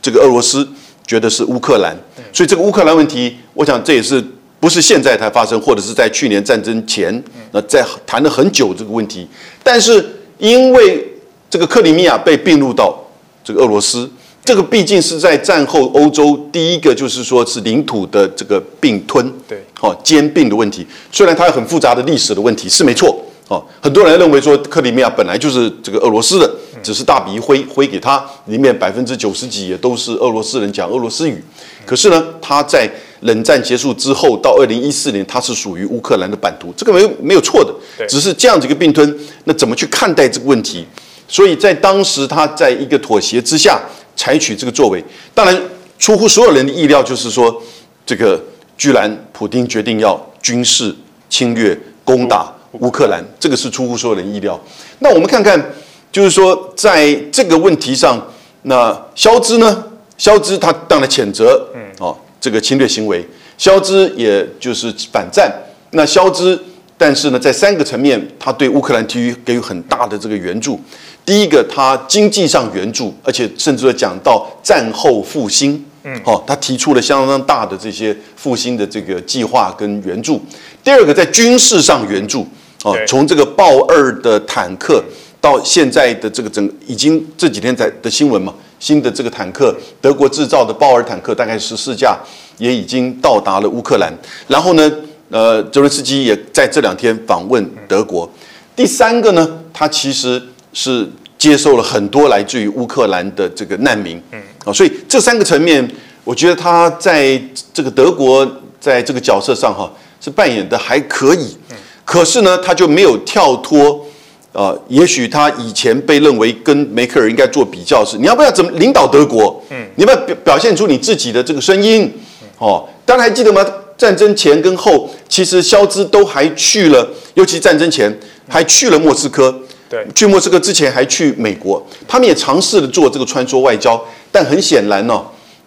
[0.00, 0.66] 这个俄罗斯
[1.06, 1.96] 觉得是乌克兰。
[2.32, 4.24] 所以这个乌克兰问题，我想这也是。
[4.58, 7.22] 不是现在才发生，或者是在去年战争前，
[7.52, 9.28] 那在谈了很久这个问题。
[9.62, 10.04] 但是
[10.38, 11.06] 因为
[11.50, 12.98] 这个克里米亚被并入到
[13.46, 14.10] 这个俄罗斯，
[14.44, 20.84] 这个毕竟是在战后欧洲第一个就是说是领土的这个并吞，对，哦兼并的问题。
[21.12, 31.40] 虽然它有很复杂的历史的问题是没错，哦，很多人认为说克里米亚本来就是这个俄罗斯的，只是大笔一挥挥给他，里面百分之九十几也都是俄罗斯人讲俄罗斯语。
[31.84, 37.72] 可是呢，他在冷战结束之后，到二零一四年，它是属于乌克兰的版图，这个没有没有错的，
[38.08, 40.84] 只是这样子一个并吞，那怎么去看待这个问题？
[41.28, 43.80] 所以在当时，他在一个妥协之下
[44.14, 45.02] 采取这个作为，
[45.34, 45.62] 当然
[45.98, 47.62] 出乎所有人的意料，就是说
[48.04, 48.40] 这个
[48.78, 50.94] 居然普京决定要军事
[51.28, 54.60] 侵略攻打乌克兰，这个是出乎所有人意料。
[55.00, 55.72] 那我们看看，
[56.12, 58.20] 就是说在这个问题上，
[58.62, 59.84] 那肖兹呢？
[60.18, 62.16] 肖兹他当然谴责，嗯，哦。
[62.38, 63.26] 这个侵略行为，
[63.58, 65.50] 肖兹也就是反战。
[65.92, 66.62] 那肖兹，
[66.98, 70.80] 但是呢，在三个层面，他对乌克兰提予给予很大的这个援助。
[71.24, 75.84] 第一个，他经济上援助，而且甚至会讲到战后复兴。
[76.04, 80.40] 嗯，好，他提出了相当大的这些复兴的这个计划跟援助。
[80.82, 82.46] 第二个，在军事上援助，
[82.84, 85.04] 哦，从这个豹二的坦克
[85.40, 88.54] 到现在的这个整，已经这几天在的新闻嘛。
[88.78, 92.14] 新的这个坦克，德国制造的豹二坦克，大概十四架，
[92.58, 94.12] 也已经到达了乌克兰。
[94.46, 94.92] 然后呢，
[95.30, 98.30] 呃，泽伦斯基也在这两天访问德国。
[98.76, 100.40] 第三个呢，他其实
[100.72, 104.22] 是接受了很多来自于乌克兰的这个难民。
[104.32, 105.86] 嗯，啊，所以这三个层面，
[106.24, 107.40] 我觉得他在
[107.74, 108.46] 这个德国
[108.80, 111.56] 在这个角色上哈，是扮演的还可以。
[111.70, 114.04] 嗯，可是呢，他就没有跳脱。
[114.52, 119.62] 呃，也许他以前被认为跟梅克尔应该做比较是，你要不要怎么领导德国？
[119.70, 122.10] 嗯，你要不要表表现出你自己的这个声音？
[122.58, 123.62] 哦，大家还记得吗？
[123.96, 128.14] 战争前跟后，其实肖兹都还去了，尤其战争前
[128.48, 129.54] 还去了莫斯科。
[129.88, 135.22] 对，去莫斯科之前还去美国，他们也尝试了做这个穿梭外交，但很显然呢，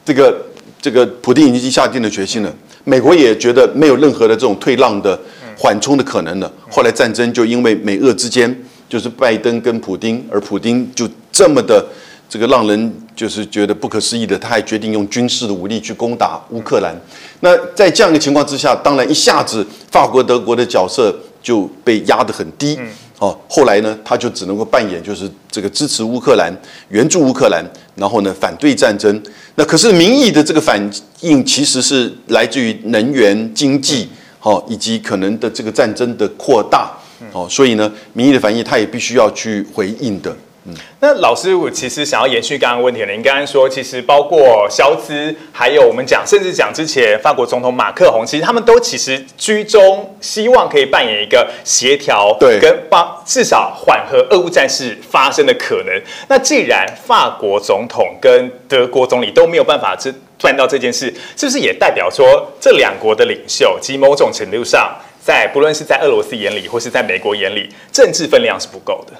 [0.06, 0.36] 这个
[0.82, 5.20] 这个普京已经下定了决心了，美国也觉得没有任何的这种退让的
[5.58, 6.52] 缓冲的可能了。
[6.70, 8.56] 后来战争就因为美俄之间。
[8.90, 11.86] 就是拜登跟普京，而普京就这么的
[12.30, 16.96] 这个让人就是觉得不可思议的，他还决定用军事的武力去攻打乌克兰。
[17.40, 22.80] 那在这样一个情况之下，当然一下子法国、德国的角色就被压得很低。
[23.18, 26.56] 哦，后来呢，他就只能够扮演就是这个支持乌克兰、
[26.90, 27.66] 援助乌克兰，
[27.96, 29.22] 然后呢反对战争。
[29.56, 30.80] 那可是民意的这个反
[31.22, 34.08] 应其实是来自于能源、经济，
[34.40, 36.92] 好以及可能的这个战争的扩大。
[37.34, 40.34] 哦，所以呢，民意的反应，他也必须要去回应的。
[40.70, 43.12] 嗯，那老师，我其实想要延续刚刚问题了。
[43.12, 56.02] 您刚刚说，其实包括肖兹，还有我们讲，甚至讲之前法国总统马克宏，其实他们都其实居中，希望可以扮演一个协调，对，跟帮至少缓和俄乌战事发生的可能。
[56.28, 64.96] 那既然法国总统跟德国总理都没有办法这办到这件事，是不是也代表说这两国的领袖，及某种程度上？
[65.22, 69.14] 在不论是在俄罗斯眼里，或是在美国眼里，政治分量是不够的。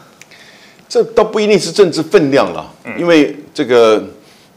[0.90, 4.04] 这倒不一定是政治分量了，因为这个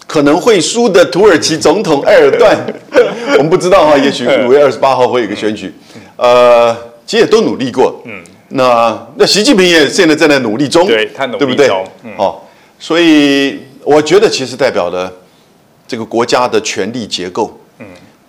[0.07, 2.59] 可能会输的土耳其总统埃尔段，
[3.37, 5.73] 我们不知道哈，也许五月二十八号会有一个选举。
[6.17, 6.75] 呃，
[7.07, 8.03] 其实也都努力过。
[8.07, 11.87] 嗯，那那习近平也现在正在努力中，对他努力中。
[12.17, 15.13] 好，所以我觉得其实代表了
[15.87, 17.61] 这个国家的权力结构。
[17.79, 17.87] 嗯，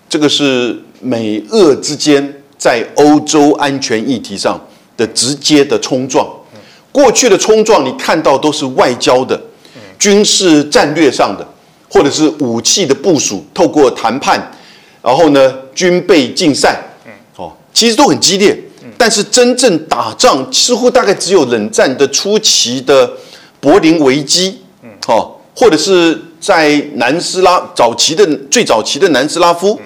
[0.09, 2.33] 这个是美俄之间。
[2.55, 4.57] 在欧洲安全议题上
[4.95, 6.25] 的直接的冲撞，
[6.93, 9.41] 过去的冲撞，你看到都是外交的、
[9.99, 11.45] 军事战略上的，
[11.89, 14.51] 或者是武器的部署，透过谈判，
[15.01, 16.81] 然后呢，军备竞赛，
[17.35, 18.57] 哦，其实都很激烈。
[18.95, 23.11] 但是真正打仗，似乎大概只有冷战的初期的
[23.59, 24.61] 柏林危机，
[25.07, 29.79] 哦，或者是在南斯拉早期的最早期的南斯拉夫，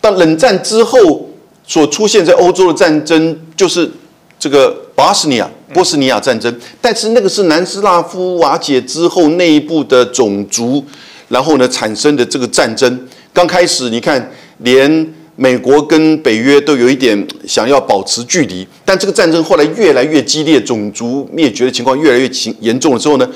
[0.00, 1.28] 到冷战之后
[1.66, 3.90] 所出现在欧洲的战争，就是
[4.38, 6.54] 这个巴斯尼亚波斯尼亚战争。
[6.80, 10.84] 但是那个是南斯拉夫瓦解之后内部的种族，
[11.28, 13.08] 然后呢产生的这个战争。
[13.32, 15.14] 刚开始你看连。
[15.34, 23.26] 美国跟北约都有一点想要保持距离，但这个战争后来越来越激烈，种族灭绝的情况越来越严严重了之后呢，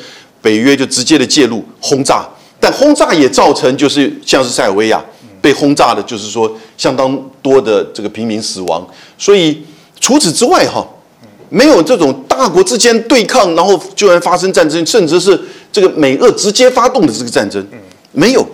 [0.43, 2.29] 北约就直接的介入轰炸，
[2.61, 5.03] 但轰炸也造成就是像是塞尔维亚
[5.41, 8.87] 被轰炸的，就是说相当多的这个平民死亡。
[9.17, 9.63] 所以
[9.99, 10.87] 除此之外哈，
[11.49, 15.41] 没有这种大国之间对抗，然后居然发生战争，甚至是
[15.73, 17.65] 这个美俄直接发动的这个战争，
[18.13, 18.47] 没有。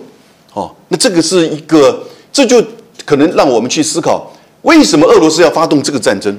[0.53, 2.63] 哦，那这个是一个这就。
[3.05, 6.33] 可能让我们去思考，为什么俄罗斯要发动这个战争？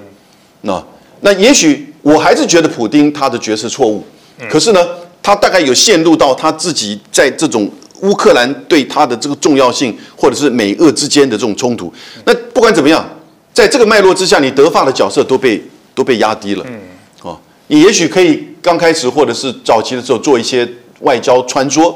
[0.62, 0.82] 那
[1.20, 4.02] 那也许我还是觉得普丁他的决策错误。
[4.48, 4.80] 可是呢，
[5.22, 11.92] 他大概有陷入到他自己在这种乌克兰对他的这个重要性，或者是美俄之间的这种冲突。
[12.24, 13.06] 那不管怎么样，
[13.52, 15.62] 在这个脉络之下，你德法的角色都被
[15.94, 16.64] 都被压低了。
[16.68, 16.80] 嗯
[17.22, 20.68] 哦，你也许可以刚开始或者是早期的时候做一些
[21.00, 21.94] 外交穿梭。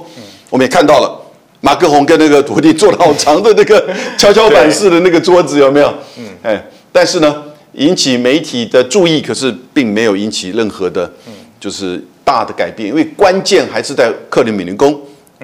[0.50, 1.24] 我们也看到了。
[1.60, 3.84] 马克宏跟那个徒弟坐了好长的那个
[4.16, 5.92] 跷跷板式的那个桌子，有没有？
[6.16, 7.34] 嗯，哎，但是呢，
[7.72, 11.12] 引起媒体的注意，可是并没有引起任何的，
[11.58, 14.96] 就是大的改变，因为关键还是在克里米林宫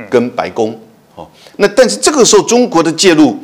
[0.09, 0.81] 跟白宫。
[1.17, 3.37] 哦，那但是这个时候中国的介入，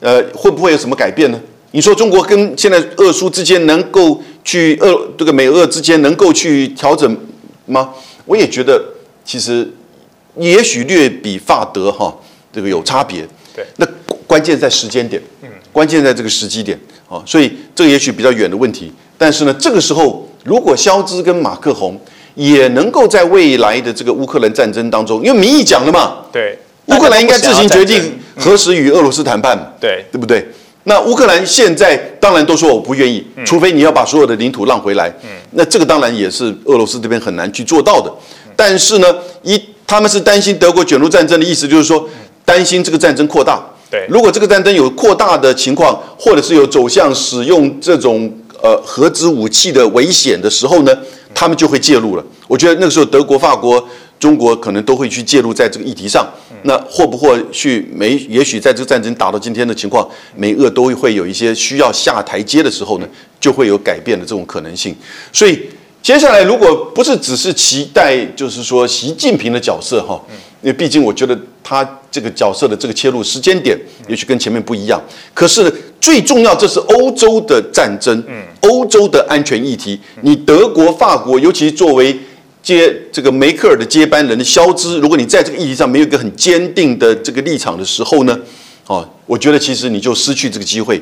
[0.00, 1.40] 呃，会不会有什么改变呢？
[1.70, 7.16] 你说中国跟现在俄苏之间能够去俄这个美俄之间能够去调整
[7.66, 7.90] 吗？
[8.26, 8.84] 我也觉得
[9.24, 9.68] 其实。
[10.36, 12.12] 也许略比法德哈
[12.52, 13.86] 这个有差别，对，那
[14.26, 16.76] 关键在时间点，嗯，关键在这个时机点，
[17.08, 21.96] 啊，所以这个也许比较远的问题，但是呢，这个时候如果肖兹跟马克宏
[22.34, 30.44] 也能够在未来的这个乌克兰战争当中，因为民意讲了嘛，对，乌克兰应该自行决定何时与俄罗斯谈判，对，对不对？
[30.84, 38.12] 那乌克兰现在当然都说我不愿意，除非你要把所有的领土让回来，嗯，那这个当然也是俄罗斯这边很难去做到的，
[38.54, 42.08] 但是呢，一他们是担心德国卷入战争的意思，就是说
[42.44, 43.62] 担心这个战争扩大。
[43.90, 48.30] 对，如果这个战争有扩大的情况，或者是有走向使用这种
[48.62, 50.92] 呃核子武器的危险的时候呢，
[51.34, 52.24] 他们就会介入了。
[52.46, 53.82] 我觉得那个时候德国、法国、
[54.24, 56.26] 中国可能都会去介入在这个议题上。
[56.62, 63.06] 那或不或去美，也许在这个战争打到今天的情况，美俄都会有一些需要下台阶的时候呢，
[63.38, 64.96] 就会有改变的这种可能性。
[65.30, 65.60] 所以。
[66.04, 70.20] 接下来，如果不是只是期待，就是说习近平的角色哈，
[70.60, 73.74] 因为毕竟我觉得他这个角色的这个切入时间点，
[74.06, 75.02] 也许跟前面不一样。
[75.32, 78.22] 可是最重要，这是欧洲的战争，
[78.60, 79.98] 欧洲的安全议题。
[80.20, 82.14] 你德国、法国，尤其作为
[82.64, 88.36] 接这个梅克尔的接班人的肖兹，如果你在这个议题上没有一个很坚定的这个立场的时候呢，
[88.88, 91.00] 哦，我觉得其实你就失去这个机会。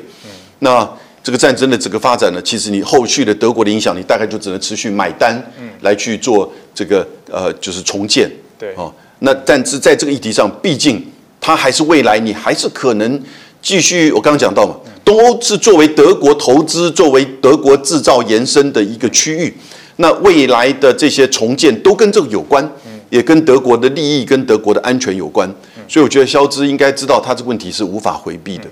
[0.59, 0.87] 那。
[1.25, 11.01] 这个战争的整个发展呢，其实你后续的德国的影响，你大概就只能持续买单，嗯，来去做这个呃，就是重建，对，哦，那但是在这个议题上，毕竟
[11.41, 13.23] 它还是未来，你还是可能
[13.63, 14.11] 继续。
[14.11, 19.57] 我刚刚讲到嘛，东欧是作为德国投资、作为德国制造延伸的一个区域，
[19.97, 22.67] 那未来的这些重建都跟这个有关，
[23.11, 25.49] 也跟德国的利益、跟德国的安全有关，
[25.87, 28.65] 所以我觉得肖兹应该知道，他这个问题是无法回避的。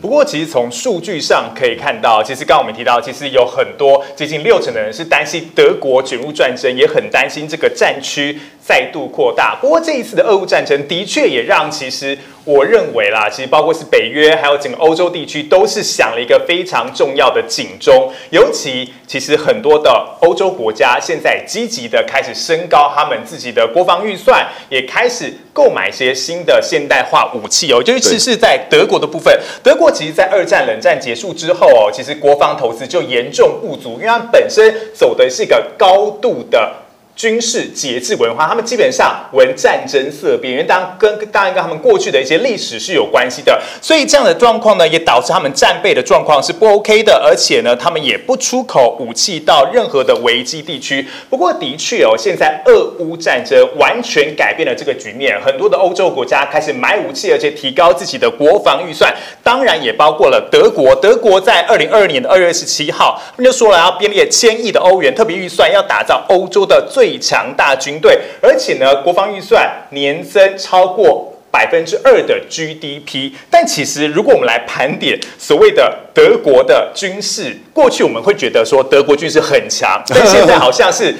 [0.00, 9.58] 不过，其实从数据上可以看到，其实刚刚我们提到，其实有很多接近六成的人是担心德国卷入战争，也很担心这个战区再度扩大。
[9.60, 12.16] 不过，这一次的俄乌战争的确也让其实。
[12.44, 18.10] 我认为啦，其实包括是北约，还有整个欧洲地区，都是响了一个非常重要的警钟。
[18.30, 27.82] 尤其，其实很多的欧洲国家现在积极的开始升高他们自己的国防预算，也开始购买一些新的现代化武器哦。
[27.84, 36.72] 尤其是在德国的部分，德国其实，在二战冷战结束之后哦，其实国防投资就严重不足，因为它本身走的是一个高度的。
[37.20, 51.06] 军事节制文化，他们基本上闻战争色变，因为当跟当然跟他们过去的一些历史是有关系的，所以这样的状况呢，也导致他们战备的状况是不 OK 的，而且呢，他们也不出口武器到任何的危机地区。
[51.28, 60.96] 不过，的确哦，现在俄乌战争完全改变了这个局面，很多的欧洲国家开始买武器，而且提高自己的国防预算，当然也包括了德国。
[60.96, 73.32] 德国在二零二二年的二月十七号，他们就说了要编列千亿的欧元特别预算，要打造欧洲的最强大军队，而且呢，国防预算年增超过百分之二的 GDP。
[73.50, 81.14] 但其实，如果我们来盘点所谓的德国的军事，过去我们会觉得说德国军事很强，但现在好像是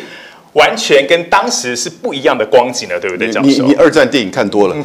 [0.52, 3.28] 完全跟当时是不一样的光景了，对不对？
[3.42, 4.76] 你你二战电影看多了。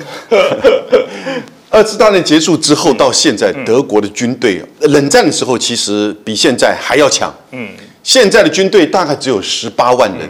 [1.71, 7.33] 二次大战结束之后到现在，德国的军队冷战的时候其实比现在还要强。
[7.51, 7.69] 嗯，
[8.01, 10.29] 现在的军队大概只有十八万人，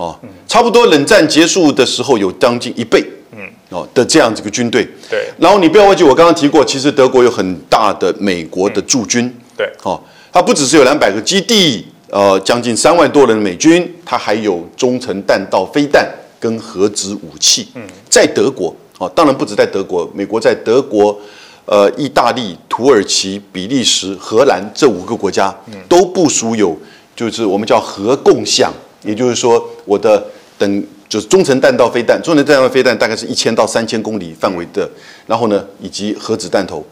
[0.00, 3.04] 哦，差不多冷战结束的时候有将近一倍。
[3.32, 3.38] 嗯，
[3.68, 4.88] 哦的这样子个军队。
[5.10, 5.28] 对。
[5.38, 9.30] 然后你不要忘记，我刚刚提过，其实德国有很大的美国的驻军。
[9.54, 9.70] 对。
[9.82, 10.00] 哦，
[10.32, 16.08] 它不只是有两百个基地，呃，将近三万多人的美军，它还有中程弹道飞弹
[16.40, 17.68] 跟核子武器。
[17.74, 18.74] 嗯，在德国。
[18.98, 21.18] 哦，当然不止在德国，美国在德国、
[21.66, 25.54] 呃，意大利、土耳其、比利时、荷兰这五个国家
[25.88, 26.74] 都部署有，
[27.14, 28.72] 就是我们叫核共享，
[29.02, 30.22] 也就是说，我的
[30.58, 34.88] 等就是中程弹道飞弹，中程弹道飞弹大概是一千到三千公里范围的，
[35.26, 36.84] 然后呢，以及核子弹头。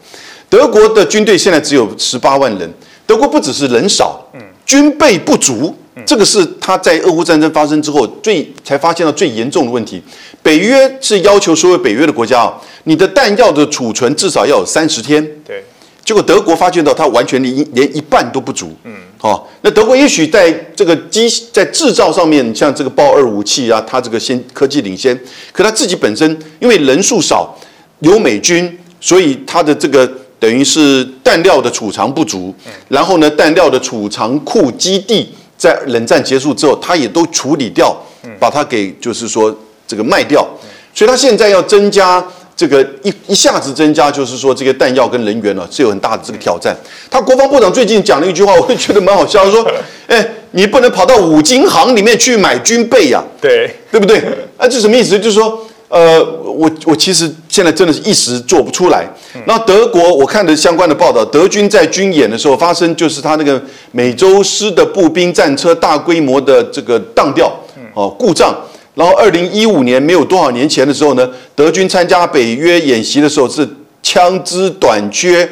[0.49, 2.69] 德国的军队现在只有十八万人，
[3.05, 5.75] 德国不只是人少，嗯军备不足。
[6.05, 10.01] 这个是他在俄乌战争发生之后最才发现到最严重的问题。
[10.41, 12.53] 北约是要求所有北约的国家啊，
[12.85, 15.21] 你的弹药的储存至少要有三十天。
[15.45, 15.61] 对，
[16.05, 18.73] 结果德国发现到它完全连连一半都不足。
[18.85, 25.15] 嗯，好，那德国也许在这个机在制造上面，像这个豹二武器啊，它这个先科技领先，
[25.51, 27.53] 可它自己本身因为人数少，
[27.99, 30.09] 有美军，所以它的这个
[30.39, 32.55] 等于是弹料的储藏不足。
[32.87, 35.29] 然后呢，弹料的储藏库基地。
[35.59, 37.93] 在冷战结束之后，它也都处理掉，
[38.39, 39.53] 把它给就是说
[39.85, 40.47] 这个卖掉，
[40.95, 42.25] 所以它现在要增加
[42.59, 46.75] 这个一一下子增加，就是说这个弹药跟人员呢是有很大的这个挑战。
[47.09, 49.65] 他国防部长最近讲了一句话，我会觉得蛮好笑，说：
[50.07, 54.17] “哎，你不能跑到五金行里面去买军备呀，对对不对？
[54.57, 55.17] 啊，这什么意思？
[55.17, 55.57] 就是说。”
[55.89, 59.07] 呃，我我其实现在真的是一时做不出来。
[59.47, 63.59] 那德国，我看的相关的报道，德军在军演的时候发生，就是他那个
[63.91, 67.51] 美洲师的步兵战车大规模的这个当掉，
[67.95, 68.55] 哦故障。
[68.95, 73.67] 然后二零一五年没有多少年前的时候呢，德军参加北约演习的时候是
[74.03, 75.47] 枪支短缺，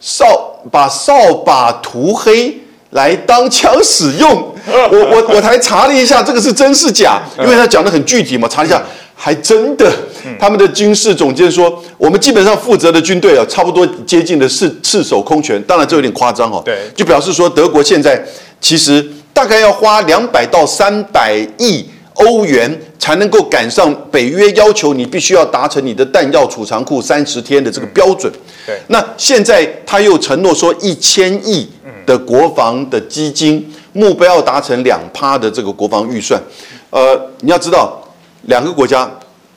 [0.00, 2.56] 扫把扫把涂黑
[2.90, 4.54] 来当枪使用。
[4.66, 7.22] 我我我才查了一下，这个是真是假？
[7.38, 8.82] 因为他讲的很具体嘛，查了一下。
[9.18, 9.90] 还真的，
[10.38, 15.60] 他们的军事总监说，我们基本上负责的军队啊，差不多接近的是赤手空拳。
[15.62, 18.22] 当然这有点夸张哦，对，就表示说德国现在
[18.60, 19.02] 其实
[19.32, 21.86] 大概要花两百到三百亿
[22.16, 28.32] 欧元才能够赶上北约要求你必须要达成你的弹药储藏库三十天的这个标准。
[28.66, 31.68] 对，那现在他又承诺说一千亿
[32.04, 36.40] 的国防的基金目标要达成两趴的这个国防预算。
[36.90, 38.02] 呃，你要知道。
[38.48, 39.10] 两个国家，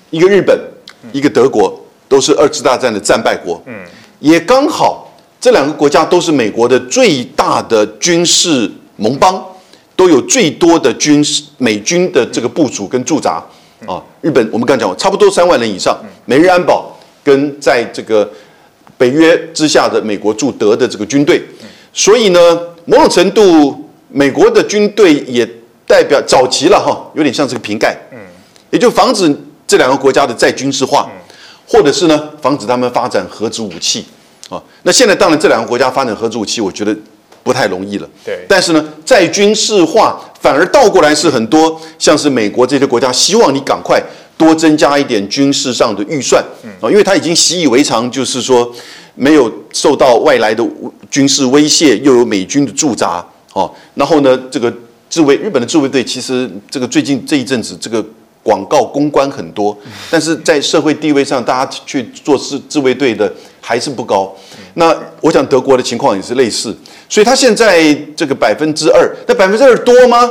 [0.09, 0.59] 一个日本，
[1.11, 3.61] 一个德国，都是二次大战的战败国。
[3.67, 3.75] 嗯，
[4.17, 9.45] 也刚好这两个国家都是美国的最大的军事盟邦，
[9.99, 13.43] 都有最多的军事美军的这个部署跟驻扎。
[13.85, 18.29] 啊，日本我们刚讲差不多三万人以上，美日安保跟在这个
[18.97, 21.43] 北约之下的美国驻德的这个军队，
[21.91, 22.39] 所以呢，
[22.85, 25.45] 某种程度美国的军队也
[25.85, 27.93] 代表早期了哈，有点像这个瓶盖。
[28.13, 28.17] 嗯
[28.71, 29.35] 也就防止
[29.65, 31.09] 这两个国家的再军事化，
[31.67, 34.05] 或者是呢，防止他们发展核子武器
[34.47, 34.61] 啊。
[34.83, 36.95] 那现在当然这两个国家发展核子武器，我觉得
[37.49, 38.07] 不太容易了。
[38.23, 38.45] 对。
[38.47, 43.99] 但是呢，在军事化反而倒过来是很多，像是美国这些国家希望你赶快
[44.37, 46.43] 多增加一点军事上的预算
[46.79, 48.71] 啊，因为他已经习以为常，就是说
[49.15, 50.63] 没有受到外来的
[51.09, 53.73] 军事威胁，又有美军的驻扎哦。
[53.95, 54.71] 然后呢，这个
[55.09, 58.05] 自卫日本的自卫队其实这个最近这一阵子这个。
[58.41, 59.77] 广告公关很多，
[60.09, 63.31] 但是在社会地位上，大家去做自自卫队的
[63.61, 64.35] 还是不高。
[64.73, 66.75] 那我想德国的情况也是类似，
[67.07, 70.29] 所以它现在这个百分之二，那百分之二多吗？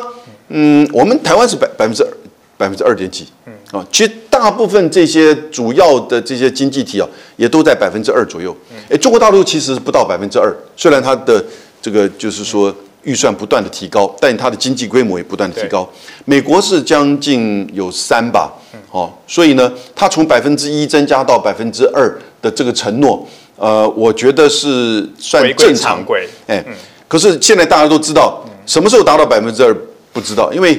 [0.48, 2.10] 嗯，我们台湾是百百分之二
[2.56, 8.56] 百分之二点几，嗯啊，其实大部分这些主要的这些经济体啊，也都在百分之二左右。
[8.90, 11.44] 哎，中国大陆其实不到百分之二，虽然它的
[11.80, 12.74] 这个就是说。
[13.04, 15.88] 预算不断的提高，但它的经济规模也不断的提高。
[16.26, 18.52] 美国是将近有三吧，
[18.90, 23.26] 哦，所以呢，它从百分之一增加到百分之二的这个承诺，
[23.56, 26.04] 呃，我觉得是算正常常。
[26.04, 26.28] 规。
[26.46, 26.64] 哎，
[27.06, 29.76] 可是现在大家都知道，什么时候达到百分之二
[30.12, 30.78] 不知道，因为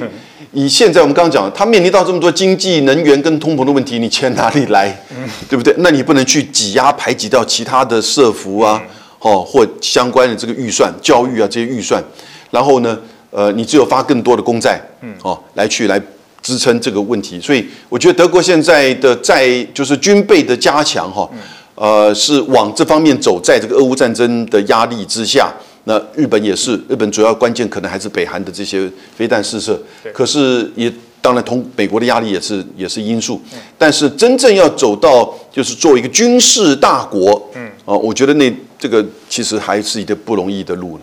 [0.52, 5.00] 以现在我们刚刚讲，它面临到这么多经济、能源跟通膨的问题，你钱哪里来？
[5.48, 5.74] 对不对？
[5.78, 8.82] 那你不能去挤压、排挤掉其他的社服啊，
[9.20, 12.02] 哦，或相关的这个预算、教育啊这些预算，
[12.50, 12.98] 然后呢，
[13.30, 16.00] 呃，你只有发更多的公债，嗯哦，来去来
[16.42, 17.40] 支撑这个问题。
[17.40, 21.28] 所以我觉得德国现在的在就是军备的加强，哈。
[21.76, 25.50] 呃，是往这方面走，在这个俄乌战争的压力之下，
[25.84, 28.86] 那日本也是，日本主要关键可能还是北韩的这些
[29.16, 29.80] 飞弹试射，
[30.12, 33.40] 可是也当然同美国的压力也是也是因素，
[33.78, 41.02] 但是真正要走到就是作为一个军事大国，嗯，啊，我觉得那这个其实还是一个不容易的路了。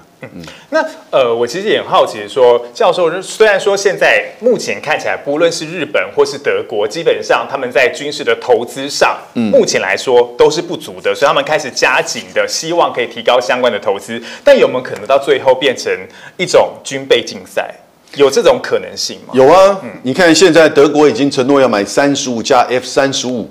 [0.72, 14.22] 那呃，我其实也很好奇说，教授虽然说现在目前看起来，不论是日本或是德国，基本上他们在军事的投资上，目前来说都是不足的，所以他们开始加紧的，希望可以提高相关的投资。
[14.44, 15.92] 但有没有可能到最后变成
[16.38, 17.74] 一种军备竞赛？
[18.16, 19.34] 有这种可能性吗？
[19.34, 23.48] 有啊，你看现在德国已经承诺要买三十五架 F 三十五，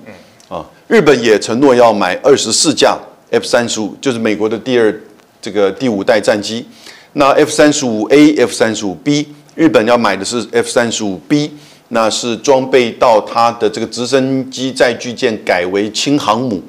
[0.49, 2.97] 啊，日本也承诺要买二十四架
[3.31, 4.93] F 三十五，就是美国的第二
[5.41, 6.65] 这个第五代战机。
[7.13, 11.51] 那 F 三十五 A、F 三十五 B，日本要买的是 F 三十五 B，
[11.89, 16.61] 那是装备到它的这个直升机载具舰改为轻航母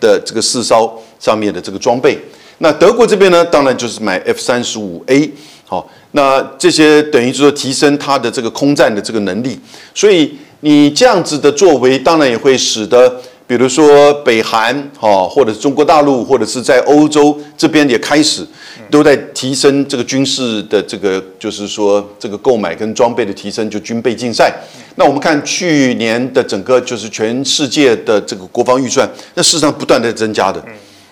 [0.00, 2.18] 的这个四艘上面的这个装备。
[2.58, 5.30] 那德国这边呢，当然就是买 F 三十五 A，
[5.64, 9.58] 好，那这些等于说提升它的这个空战的这个能力。
[9.94, 18.46] 所以你这样子的作为，当然也会使得，比如说北韩，哦，或者是中国大陆，或者是在欧洲这边也开始
[18.90, 24.50] 都在提升这个军事的这个，就是说这个购买跟装备的提升，就军备竞赛。
[24.96, 30.64] 那我们看去年的整个就是全世界的这个国防预算，那事实上不断的增加的，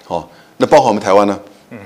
[0.05, 1.39] 好、那包括我们台湾呢？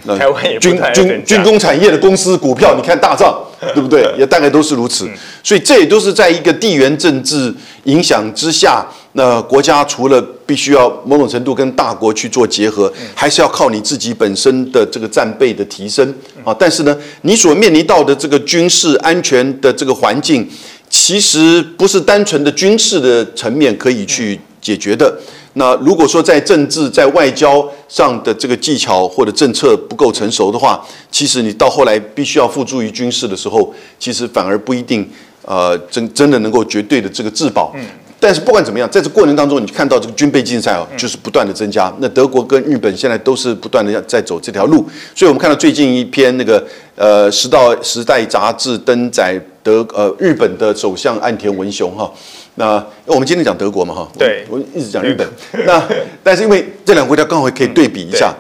[0.04, 3.38] 那台湾也军军军工产业的公司股票，你看大涨，
[3.74, 4.04] 对不对？
[4.18, 5.08] 也大概都是如此。
[5.42, 16.14] 所以这也都是在一个地缘政治影响之下，那国家除了必须要某种程度跟大国去做结合，还是要靠你自己本身的这个战备的提升
[16.44, 16.54] 啊。
[16.58, 20.48] 但是呢，你所面临到的这个军事安全的这个环境，
[20.90, 25.16] 其实不是单纯的军事的层面可以去解决的。
[25.58, 35.08] 那如果说在政治、在外交上的这个技巧或者政策不够成熟的话，其实你到后来必须要付诸于军事的时候，其实反而不一定
[35.46, 37.74] 呃真真的能够绝对的这个自保。
[38.20, 41.90] 但是不管怎么样，在这过程当中，你看到这个军备竞赛哦，就是不断的增加。
[42.00, 46.62] 那德国跟日本现在都是不断的在走这条路，所以我们看到最近一篇那个
[46.96, 52.10] 呃《时代时代》杂志登载德呃日本的首相岸田文雄哈。
[52.56, 55.26] 那我们今天讲德国嘛哈，对我一直讲日本。
[55.66, 55.82] 那
[56.22, 58.34] 但是因为这两个国家刚好可以对比一下，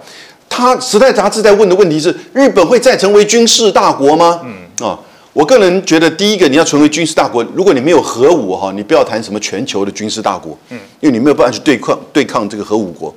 [0.48, 4.40] 他《时代》杂志在问的问题是：日本会再成为军事大国吗？
[4.44, 4.98] 嗯啊，
[5.34, 13.14] 我个人觉得，第一个你要成为军事大国，如果你没有核武哈，你不要谈什么全球的军事大国，嗯，因为你没有办法去对抗对抗这个核武国。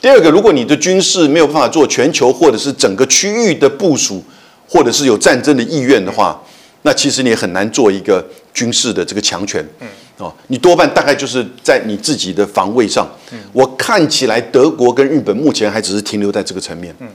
[0.00, 4.20] 第二个，如果你的军事没有办法做全球或者是整个区域的部署，
[4.68, 6.42] 或者是有战争的意愿的话，
[6.82, 9.64] 那其实你也很难做一个军事的这个强权。
[9.80, 9.86] 嗯，
[10.20, 13.08] 哦，你多半大概就是在你自己的防卫上。
[13.32, 16.94] 嗯我看起来德国跟日本目前还只是停留在这个层面。
[17.00, 17.08] 嗯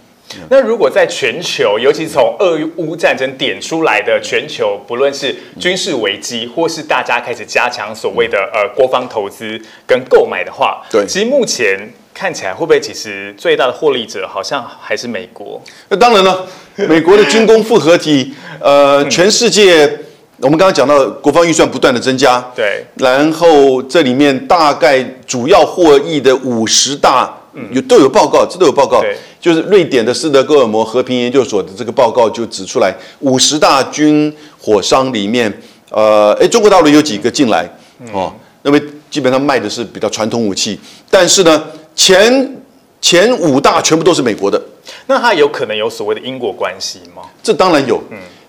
[0.50, 15.62] 那如果在全球，尤其从俄乌战争点出来的全球，不论是军事危机，或是大家开始加强所谓的呃国防投资跟购买的话，对其实目前看起来会不会其实最大的获利者好像还是美国？
[15.90, 16.46] 那当然了，
[16.76, 19.88] 美国的军工复合体，呃，全世界
[20.42, 27.34] 我们刚刚讲到国防预算不断的增加，对，然后这里面大概主要获益的五十大
[27.72, 29.00] 有都有报告，这都有报告。
[29.00, 35.52] 对，就是瑞典的斯德哥尔摩和平研究所的这个报告就指出来，五十大军火商里面，
[35.90, 37.66] 呃，哎，中国大陆有几个进来
[38.12, 38.34] 哦，
[38.64, 38.78] 那么
[39.10, 40.78] 基本上卖的是比较传统武器，
[41.10, 41.64] 但是呢，
[41.96, 42.62] 前
[43.00, 44.62] 前五大全部都是美国的。
[45.08, 47.24] 那它有可能有所谓的因果关系吗？
[47.42, 48.04] 这当然有。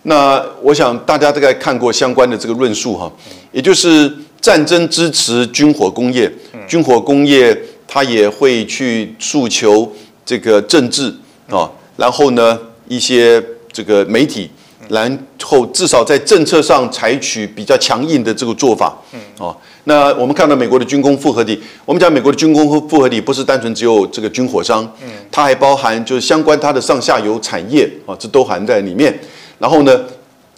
[0.09, 3.11] 那我想大家大概看过相关的这个论述哈，
[3.51, 6.33] 也就是战争支持军火工业，
[6.69, 7.57] 军火工业
[7.89, 9.93] 它也会去诉求
[10.25, 11.13] 这个政治
[11.51, 13.43] 啊，然后呢一些
[13.73, 14.49] 这个媒体，
[14.89, 18.97] 然后至少在政策上采取比较强硬的这个做法，
[19.39, 25.09] 哦，那我们看到美国的军工复合体，我们讲美国的军工复合体不是单纯只有这个军火商，嗯。
[25.33, 29.13] 它还包含就是相关它的上下游产业啊，这都含在里面。
[29.59, 30.01] 然后呢，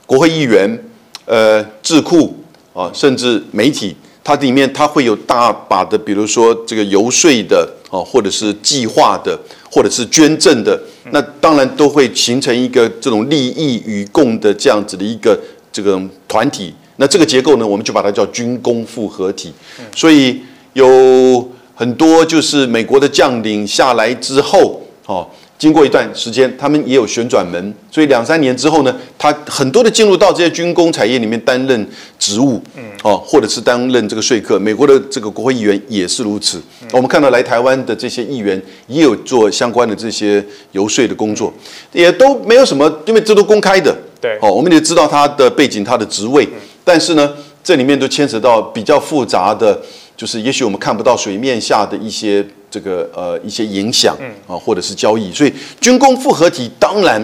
[0.06, 0.84] 国会议员、
[1.24, 2.36] 呃智库
[2.72, 9.38] 啊，甚至媒体，它里面它会有大把的，比如说这个游说的啊，或者是计划的，
[9.70, 10.80] 或者是捐赠的，
[11.12, 15.38] 那当然都会形成一个这种利益与共的这样子的一个
[15.72, 16.74] 这个团体。
[16.96, 19.52] 那这个结构呢，我们就把它叫军工复合体。
[19.94, 20.40] 所以
[20.72, 25.24] 有很多就是美国的将领下来之后，哦，
[25.58, 34.56] 经过一段时间，他们也有旋转门，所以两三年之后呢，他很多的进入到这些军工产业里面担任职务，嗯，哦，或者是担任这个说客。
[34.56, 36.62] 美国的这个国会议员也是如此。
[36.92, 41.52] 我们看到来台湾的这些议员也有做相关的这些游说的工作，
[41.92, 43.92] 也都没有什么，因为这都公开的。
[44.20, 46.48] 对，哦，我们也知道他的背景、他的职位，
[46.84, 47.34] 但是呢，
[47.64, 49.80] 这里面都牵扯到比较复杂的，
[50.16, 54.16] 就是也许我们看不到水面下的一些这个呃一些影响，
[54.46, 55.32] 啊，或者是交易。
[55.32, 57.20] 所以军工复合体当然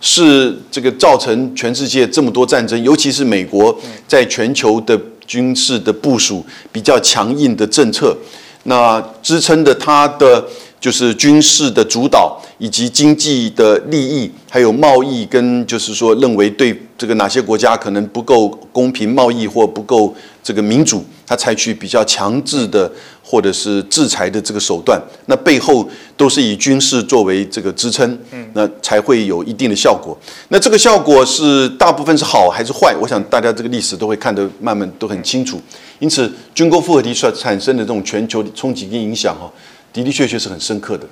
[0.00, 3.76] 是这个造成全世界这么多战争，尤其是美国
[4.06, 8.16] 在全球的军事的部署比较强硬的政策，
[8.64, 10.44] 那支撑的它的。
[10.80, 20.14] 就是军事的主导，以及经济的利益，还有贸易跟就是说认为对这个哪些国家可能不够公平贸易或不够
[20.44, 22.88] 这个民主，他采取比较强制的
[23.22, 28.16] 或者是制裁的这个手段，那背后都是以军事作为这个支撑，
[28.52, 30.16] 那才会有一定的效果。
[30.50, 32.94] 那这个效果是大部分是好还是坏？
[33.00, 35.60] 我想大家这个历史都会看得慢慢都很清楚。
[35.98, 39.50] 因此，军工复合体所产生的这种全球冲击跟影响，哈。
[39.94, 41.06] 的的确确是很深刻的，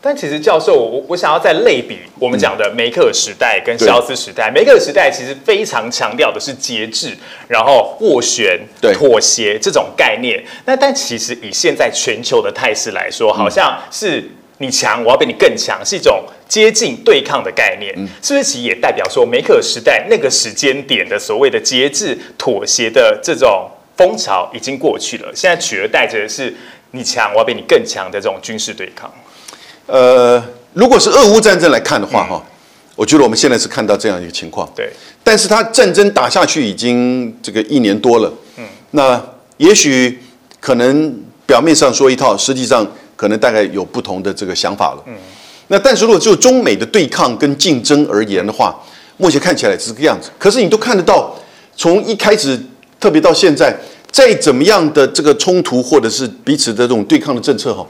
[0.00, 4.50] 但其实教授，我我想要再类比我们讲的梅克尔时代跟肖斯时代。
[4.50, 7.16] 梅克尔时代其实非常强调的是节制，
[7.48, 8.60] 然后斡旋、
[8.94, 10.44] 妥协这种概念。
[10.64, 17.92] 那但其实以现在全球的态势来说，好像是你强，我要比你更强，是一种接近对抗的概念。
[18.22, 25.32] 是不是其实也代表说梅克尔时代那个时间点的所谓的节制、妥协的这种风潮已经过去了？
[25.34, 26.54] 现在取而代之的是。
[26.92, 29.12] 你强，我要比你更强的这种军事对抗。
[29.86, 30.42] 呃，
[30.74, 32.42] 如果是俄乌战争来看的话，哈，
[32.94, 34.68] 我觉得我们现在是看到这样一个情况。
[34.74, 38.32] 对，但是它战争打下去已经这个一年多了。
[38.56, 39.22] 嗯，那
[39.58, 40.20] 也许
[40.60, 41.16] 可能
[41.46, 45.02] 表面上说一套，实际上可能大概有不同的这个想法了。
[45.06, 45.14] 嗯，
[45.68, 48.76] 那但是如果就中美的对抗跟竞争而言的话，
[49.16, 50.30] 目前看起来是这个样子。
[50.38, 51.34] 可是你都看得到，
[51.76, 52.60] 从一开始，
[52.98, 53.76] 特别到现在。
[54.12, 57.86] 再怎么样的这个冲突，或者是彼此的这种对抗的政策，哈，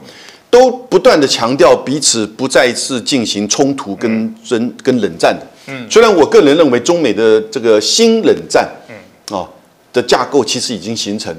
[0.49, 5.45] 都不断的强调彼此不再是进行冲突跟争跟冷战的。
[5.67, 9.47] 嗯，虽然我个人认为中美的这个新冷战，嗯，啊
[9.91, 11.35] 的架构其实已经形成，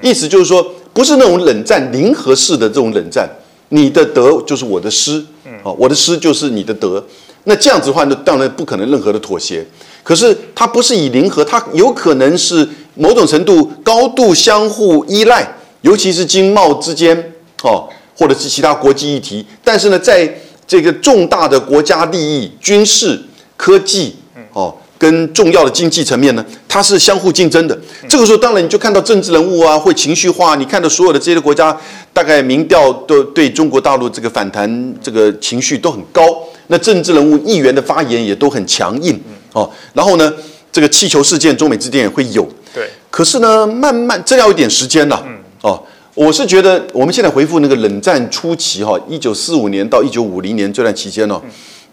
[0.00, 3.28] 意思就是说，不是那种冷战零和式的这种冷战，
[3.70, 7.04] 你的得就是我的失，嗯，啊，我的失就是你的得，
[7.44, 9.66] 那这样子的话，那当然不可能任何的妥协。
[10.02, 12.68] 可是它不是以零和，它有可能是。
[12.94, 17.32] 某种程度高度相互依赖，尤其是经贸之间，
[17.62, 17.88] 哦，
[18.22, 19.44] 或者是其他国际议题。
[19.64, 20.32] 但是呢，在
[20.64, 23.20] 这个重大的国家利益、军事、
[23.56, 24.14] 科技，
[24.52, 27.76] 哦，跟重要的经济层面呢，它是相互竞争的。
[28.08, 30.54] 这个时候，当然你就看到政治人物啊，会情绪化。
[30.54, 31.76] 你看到所有的这些国家，
[32.12, 36.22] 大概民调都对中国大陆这个反弹这个情绪都很高。
[36.68, 39.20] 那政治人物、议员的发言也都很强硬，
[39.52, 40.32] 哦，然后呢？
[40.74, 42.48] 这个气球事件，中美之间也会有。
[42.72, 42.88] 对。
[43.10, 45.22] 可是呢，慢慢这要一点时间了。
[45.26, 45.36] 嗯。
[45.60, 45.82] 哦，
[46.14, 51.40] 我是觉得我们现在回复那个冷战初期哈，一九四五年到一九五零年这段期间呢，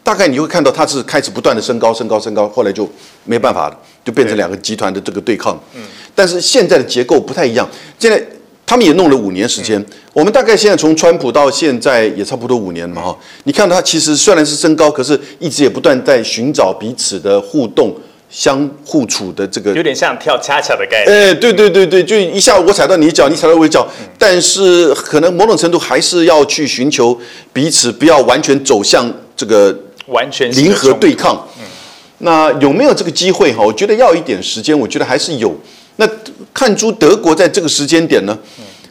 [0.03, 2.87] 大概你会看到它是开始不断的升高、升高、升高，后来就
[3.23, 5.57] 没办法了，就变成两个集团的这个对抗。
[5.73, 5.81] 嗯。
[6.13, 7.65] 但是现在的结构不太一样，
[7.97, 8.21] 现在
[8.65, 9.83] 他们也弄了五年时间。
[10.11, 13.17] 我们大概现在从川普到现在也差不多五年了嘛哈。
[13.45, 17.95] 你看它其实虽然是升高，可是一直也不断在寻找彼此的互动。
[18.29, 21.29] 相互处的这个有点像跳恰恰的概念。
[21.29, 27.19] 哎，对对对对，就一下我踩到你脚，你踩到我脚，但是可能某种程度还是要去寻求
[27.51, 29.75] 彼此，不要完全走向这个
[30.07, 31.47] 完全零和对抗。
[31.57, 31.63] 嗯，
[32.19, 33.63] 那有没有这个机会哈？
[33.63, 35.55] 我觉得要一点时间，我觉得还是有。
[35.95, 36.07] 那
[36.53, 38.37] 看出德国在这个时间点呢，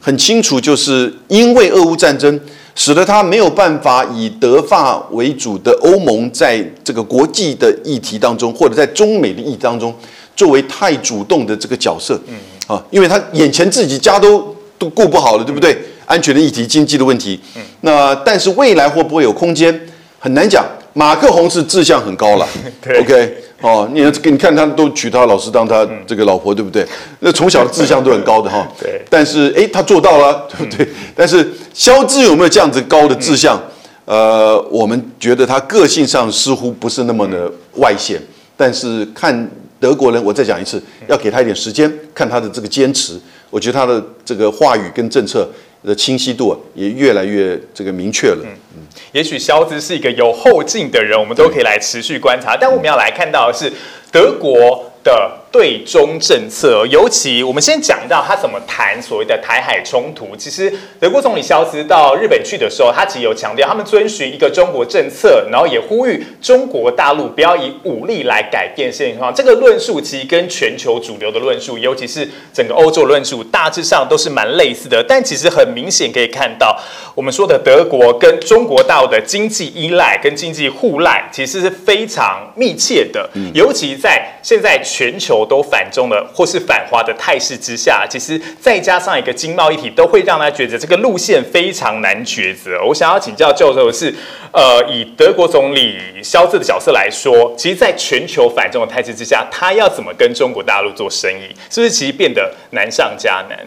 [0.00, 2.40] 很清楚，就是因为俄乌战争。
[2.78, 9.92] 使得他没有办法以德法为主的欧盟在这个国际的议题当中，或者在中美的议题当中，
[10.36, 12.16] 作为太主动的这个角色。
[12.28, 12.36] 嗯，
[12.68, 15.76] 啊，因为他眼前自己家都都顾不好了，对不对？
[16.06, 17.40] 安全的议题、经济的问题。
[17.56, 19.88] 嗯，那但是未来会不会有空间，
[20.20, 20.64] 很难讲。
[20.98, 22.48] 马克宏是志向很高了。
[23.00, 23.36] OK。
[23.60, 26.84] 哦，你你看他都娶他老师当他这个老婆，对不对？
[27.20, 28.66] 那从小的志向都很高的哈。
[28.82, 29.00] 对。
[29.08, 30.88] 但是哎，他做到了，对不对？
[31.14, 33.60] 但是肖志有没有这样子高的志向？
[34.06, 38.20] 呃，我们觉得他个性上似乎不是那么的外显。
[38.56, 43.20] 但是看德国人，我再讲一次，要给他一点时间，看他的这个坚持。
[43.50, 45.48] 我觉得他的这个话语跟政策
[45.84, 48.44] 的清晰度也越来越这个明确了。
[48.44, 48.80] 嗯，
[49.12, 52.56] 也许肖兹是一个有后劲的人，我们都可以来持续观察。
[52.56, 53.72] 但我们要来看到的是
[54.10, 55.38] 德国的。
[55.50, 60.36] 对中政策，尤其我们先讲到他怎么谈所谓的台海冲突。
[60.36, 69.32] 其实德国总理肖斯到日本去的时候，他其实有强调，他们遵循一个中国政策，然后也呼吁中国大陆不要以武力来改变现状。
[69.34, 75.02] 这个论述其实跟全球主流的论述，尤其是整个欧洲论述，大致上都是蛮类似的。
[75.08, 76.78] 但其实很明显可以看到，
[77.14, 83.30] 我们说的德国跟中国大陆的经济依赖跟经济互赖，其实是非常密切的。
[83.54, 85.38] 尤其在现在全球。
[85.48, 92.84] 都反中的或是反华的态势之下，其实再加上一个经贸一体，都会让他觉得这个路线非常难抉择。
[92.84, 94.14] 我想要请教教授的是，
[94.52, 103.58] 呃，以德国总理肖兹的角色来说，其实在全球反中的态势之下，他要怎么跟中国大陆做生意，是不是其实变得难上加难？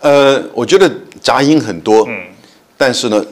[0.00, 2.28] 呃，我觉得杂音很多，嗯，
[2.78, 3.22] 但是呢，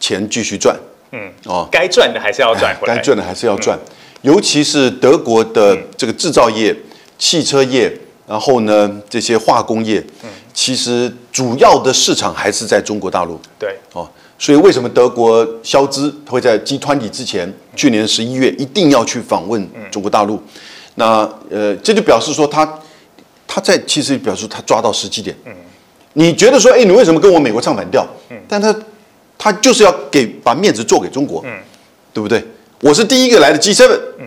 [0.00, 0.76] 钱继续赚，
[1.12, 3.78] 嗯，哦，该赚的还是要赚回来，该赚的还是要赚，
[4.26, 6.76] 尤其是德国的这个制造业。
[7.18, 7.90] 汽车业，
[8.26, 10.04] 然后呢，这些化工业，
[10.52, 13.40] 其实主要的市场还是在中国大陆。
[13.58, 14.06] 对，哦，
[14.38, 20.38] 所以为什么德国肖兹会在集团体之前，去年十一月一定要去访问中国大陆？
[20.96, 22.70] 那呃，这就表示说他
[23.48, 25.34] 他在其实表示他抓到时机点。
[25.46, 25.54] 嗯，
[26.12, 28.06] 你觉得说，哎，你为什么跟我美国唱反调？
[28.28, 28.76] 嗯，但他
[29.38, 31.50] 他就是要给把面子做给中国，嗯，
[32.12, 32.46] 对不对？
[32.80, 33.88] 我是第一个来的 G7。
[34.18, 34.26] 嗯。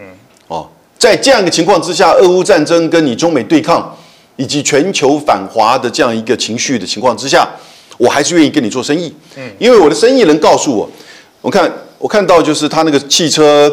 [0.97, 3.95] 在这样一个情况之下，俄乌战争跟你中美对抗，
[4.35, 7.47] 以及全球反华的这样一个情绪的情况之下，
[7.97, 9.15] 我还是愿意跟你做生意。
[9.37, 10.89] 嗯，因为我的生意人告诉我，
[11.39, 13.71] 我看我看到就是他那个汽车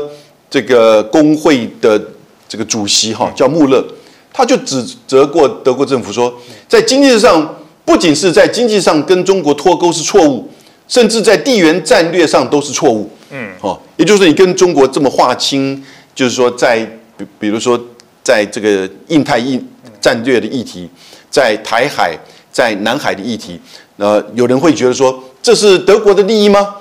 [0.48, 2.00] 这个工会的
[2.48, 3.84] 这个主席哈叫穆勒，
[4.32, 6.32] 他就指责过德国政府说，
[6.68, 10.48] 在经济上不仅是在经济上跟中国脱钩是错误，
[10.86, 13.10] 甚至在地缘战略上都是错误。
[13.36, 15.84] 嗯，哦，也就是你跟中国这么划清，
[16.14, 16.78] 就是说在
[17.18, 17.78] 比比如说，
[18.22, 19.62] 在这个印太印
[20.00, 20.88] 战略的议题，
[21.28, 22.16] 在台海、
[22.50, 23.60] 在南海的议题，
[23.96, 26.76] 那有人会觉得说，这是德国的利益吗？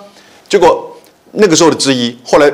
[0.48, 0.98] 结果
[1.34, 2.50] 那个时候的质疑，后来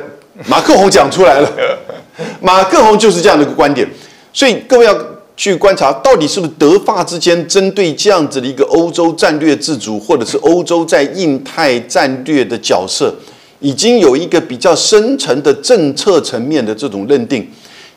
[0.48, 1.78] 马克宏讲出来了，
[2.42, 3.88] 马克宏就是这样的一个观点。
[4.32, 4.96] 所以各位要
[5.36, 13.14] 去观察，到底是不是德法之间针对这样子的一个欧洲战略自主，或者是欧洲在印太战略的角色，
[13.62, 17.48] 已经有一个比较深层的政策层面的这种认定。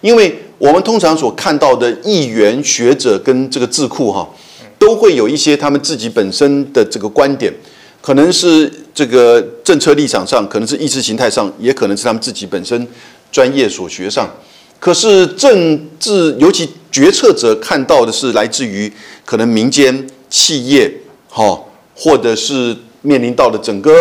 [0.01, 4.29] 因为我们通常所看到的议员、学者跟这个智库哈，
[4.77, 7.51] 都会有一些他们自己本身的这个观点，
[8.01, 12.87] 可能是这个政策立场上，可能是意识形态上，也可能是他们自己本身
[13.31, 14.29] 专业所学上。
[14.79, 18.91] 可是政治，尤其决策者看到的是来自于
[19.23, 20.93] 可能民间企业
[21.27, 21.59] 哈，
[21.95, 23.91] 或者是面临到的整个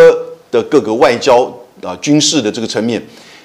[0.55, 1.53] 的各个外交
[1.83, 3.03] 啊、军事的这个层面。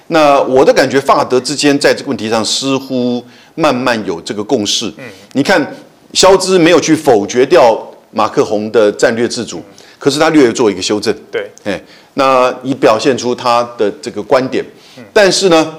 [0.10, 3.24] 那我的感觉，法德之间在这个问题上似乎
[3.55, 4.88] 慢慢有这个共识。
[4.97, 5.03] 嗯，
[5.34, 5.76] 你看，
[6.14, 7.80] 肖兹没有去否决掉
[8.12, 9.62] 马克宏的战略自主，
[9.97, 11.12] 可是他略有做一个修正。
[11.32, 11.82] 对，哎，
[12.14, 14.64] 那以表现出他的这个观点。
[15.12, 15.76] 但是呢，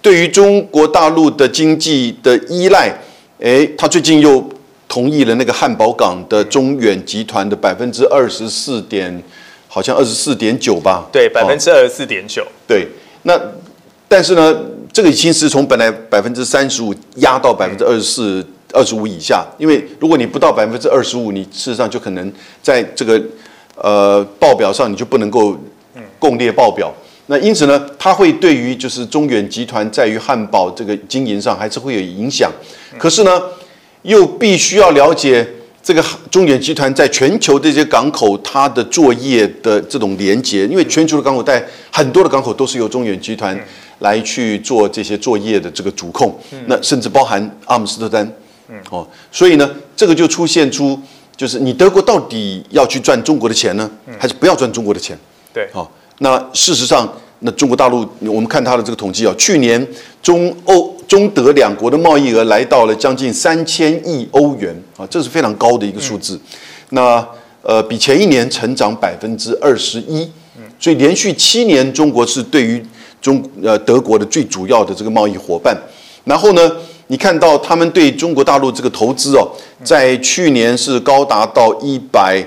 [0.00, 2.92] 对于中国大陆的经济的依赖，
[3.40, 4.44] 哎，他最近又
[4.86, 9.22] 同意了那个汉堡港的中远集团的百分之二十四点，
[9.74, 11.08] 好像二十四点九吧？
[11.10, 12.46] 对，百分之二十四点九。
[12.66, 12.86] 对，
[13.22, 13.40] 那。
[14.06, 14.54] 但是呢，
[14.92, 19.42] 这个已经是从本来百分之三十五压到百分之二十四、二十五以下。
[19.56, 22.30] 因为如果你不到百分之二十五，你事实上就可能
[22.62, 23.18] 在这个
[23.74, 25.56] 呃报表上你就不能够
[26.18, 26.92] 共列报表。
[27.28, 32.52] 那因此呢，它会对于就是中远集团在于汉堡这个经营上还是会有影响。
[32.98, 33.42] 可是呢，
[34.02, 35.48] 又必须要了解
[35.82, 43.58] 这个中远集团在全球这些港口它的作业的这种连接，因为全球的港口在很多的港口都是由中远集团。
[43.98, 48.28] 来去做这些作业的这个主控，那甚至包含阿姆斯特丹，
[48.90, 50.98] 哦，所以呢，这个就出现出，
[51.36, 55.16] 就是你德国到底要去赚中国的钱呢，还是不要赚中国的钱？
[55.54, 57.08] 对，好，那事实上，
[57.38, 59.86] 那中国大陆，我们看它的这个统计啊，去年
[60.20, 66.40] 中欧中德两国的贸易额来到了将近三千亿欧元啊，这是非常高的一个数字。
[66.92, 67.22] 那
[67.60, 70.26] 呃，比前一年成长百分之二十一，
[70.80, 72.82] 所以连续七年中国是对于
[73.20, 75.76] 中呃德国的最主要的这个贸易伙伴，
[76.24, 76.72] 然后呢，
[77.08, 79.46] 你看到他们对中国大陆这个投资哦，
[79.84, 82.42] 在去年是高达到一百，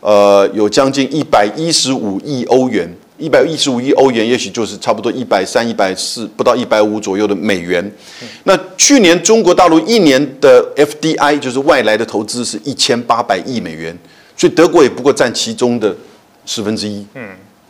[0.00, 7.90] 呃，有将近一百一十五亿欧元一百一十五亿欧元，也许就是差不多一百三、一百四，不到一百五左右的美元。
[8.44, 13.96] 那去年中国大陆一年的 FDI 就是外来的投资是一千八百亿美元，
[14.36, 15.94] 所以德国也不过占其中的
[16.44, 17.06] 十分之一。
[17.14, 17.28] 嗯，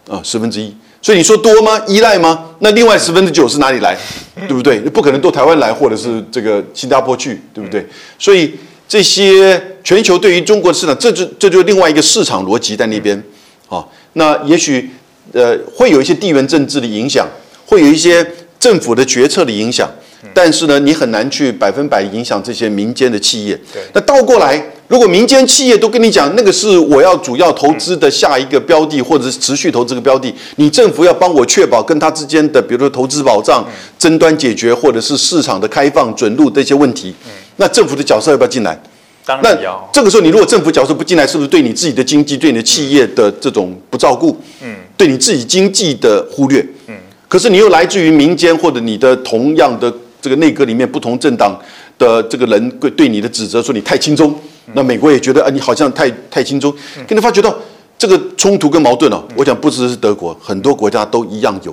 [0.09, 0.75] 啊，十分之一。
[1.03, 1.81] 所以你说多吗？
[1.87, 2.51] 依赖吗？
[2.59, 3.97] 那另外十分之九是哪里来？
[4.35, 4.81] 对不对？
[4.81, 7.87] 不可能都台湾来，或者是这个新加坡去，对不对？
[8.19, 8.53] 所以
[8.89, 13.23] 这些全球对于中国的市场，这就这就是另外一个市场逻辑在那边。
[13.69, 14.91] 好，那也许
[15.37, 17.29] 呃会有一些地缘政治的影响，
[17.67, 18.27] 会有一些
[18.59, 19.89] 政府的决策的影响，
[20.35, 23.59] 但是呢，你很难去百分百影响这些民间的企业。
[23.93, 24.73] 那倒过来。
[24.89, 33.67] 如果民间企业都跟你讲那个是我要主要投资的下一个标的，或者是持续投资的标的，你政府要帮我确保跟他之间的，比如说投资保障、
[33.99, 37.13] 争端解决，或者是市场的开放准入这些问题，
[37.57, 38.81] 那政府的角色要不要进来？
[39.25, 39.91] 当然要。
[39.93, 44.41] 这个时候，你如果政府角色不进来，是不是对你自己的经济、对你的企业的这种不照顾？
[44.63, 46.67] 嗯，对你自己经济的忽略？
[46.87, 46.95] 嗯，
[47.29, 51.59] 可是你又来自于民间，或者你的同样的这个内阁里面不同政党
[51.99, 54.35] 的这个人对对你的指责，说你太轻松。
[54.75, 56.75] 那美国也觉得啊，你好像太太轻松，
[57.07, 57.57] 跟你发觉到
[57.97, 61.71] 这个冲突跟矛盾哦，我讲不只是德国，很多国家都一样有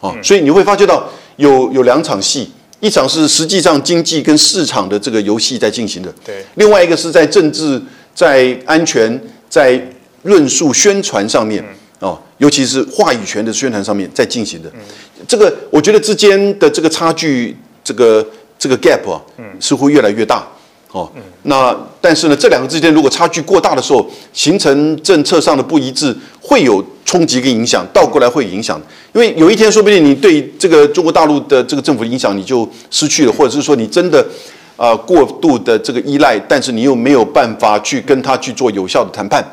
[0.00, 2.48] 啊，所以你会发觉到有有两场戏，
[2.78, 7.82] 一场是实际上经济跟市场的这个游戏在进行的，对，另外一个是在政治、
[8.14, 9.82] 在安全、在
[10.22, 11.64] 论述宣传上面
[12.00, 14.70] 哦，尤其是话语权的宣传上面在进行的，
[15.26, 18.26] 这个我觉得之间的这个差距，这个
[18.58, 19.20] 这个 gap 啊，
[19.60, 20.46] 似乎越来越大。
[20.92, 21.10] 哦，
[21.42, 28.80] 那但是呢，这两个之间如果差距过大的时候，形成政策上的不一致，会有冲击跟影响，倒过来会影响。
[29.12, 34.24] 因为有一天说不定你对这个中国大陆的这个政府影响你就失去了，或者是说你真的
[34.76, 39.44] 啊过度的这个依赖，但是你又没有办法去跟他去做有效的谈判，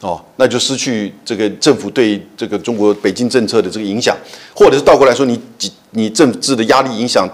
[0.00, 4.16] 哦，那就失去这个政府对这个中国北京政策的这个影响，
[4.54, 5.40] 或者是倒过来说你
[5.90, 7.28] 你政治的压力影响。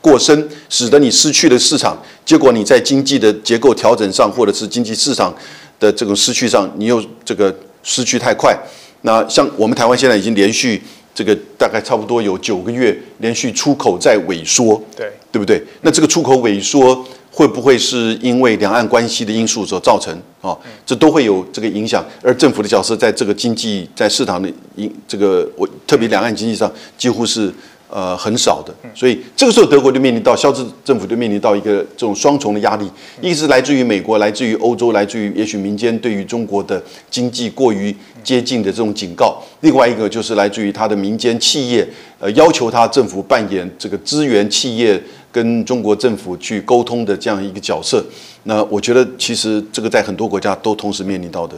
[0.00, 5.34] 过深，使得你失去了市场，结果你在经济的结构调整上，或者是经济市场
[5.80, 8.56] 的这种失去上，你又这个失去太快。
[9.02, 10.80] 那像我们台湾现在已经连续
[11.12, 15.60] 这个大概差不多有九个月连续出口在萎缩，对对不对？
[15.82, 17.04] 那这个出口萎缩
[17.38, 20.50] 会不会是因为两岸关系的因素所造成啊？
[20.84, 22.04] 这都会有这个影响。
[22.20, 27.54] 而政府的角色在这个经济在市场的影这个我特别两岸经济上几乎是。
[27.90, 32.84] 呃，很少的，所以这个时候德国就面临到，肖兹政府就面临到一个这种双重的压力，
[33.22, 45.02] 一个是来自于美国，来自于欧洲，来自于也许民间对于中国的经济过于接近的这种警告；另外一个就是来自于他的民间企业，呃，要求他政府扮演这个支援企业
[45.38, 48.04] 跟中国政府去沟通的这样一个角色。
[48.42, 51.56] 那我觉得其实这个在很多国家都同时面临到的。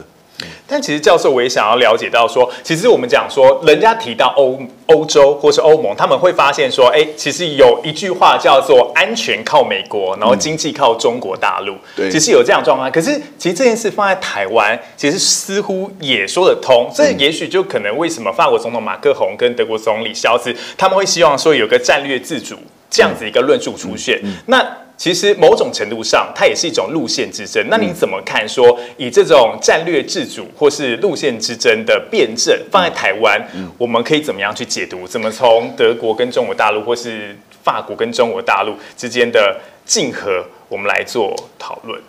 [0.65, 11.75] 但其实教授，我也想要了解到说，其实我们讲说，人家提到欧欧洲或是欧盟，他们会发现说，哎，其实有一句话叫做“安全靠美国，然后经济靠中国大陆”。
[11.95, 12.91] 对，其实有这样状况。
[12.91, 16.89] 可是其实这件事放在台湾，其实似乎也说得通。
[16.95, 22.55] 这也许就可能为什么法国总统马克宏跟德国总理肖斯他们会希望说有个战略自主
[22.91, 24.21] 这样子一个论述出现。
[24.45, 24.63] 那
[24.95, 27.65] 其实某种程度上，它也是一种路线之争。
[27.71, 28.47] 那你怎么看？
[28.47, 33.41] 说以这种战略自主或是路线之争的辩证放在台湾，
[33.79, 35.07] 我们可以怎么样去解读？
[35.07, 41.99] 怎么从德国跟中国大陆，或是法国跟中国大陆之间的竞合，我们来做讨论？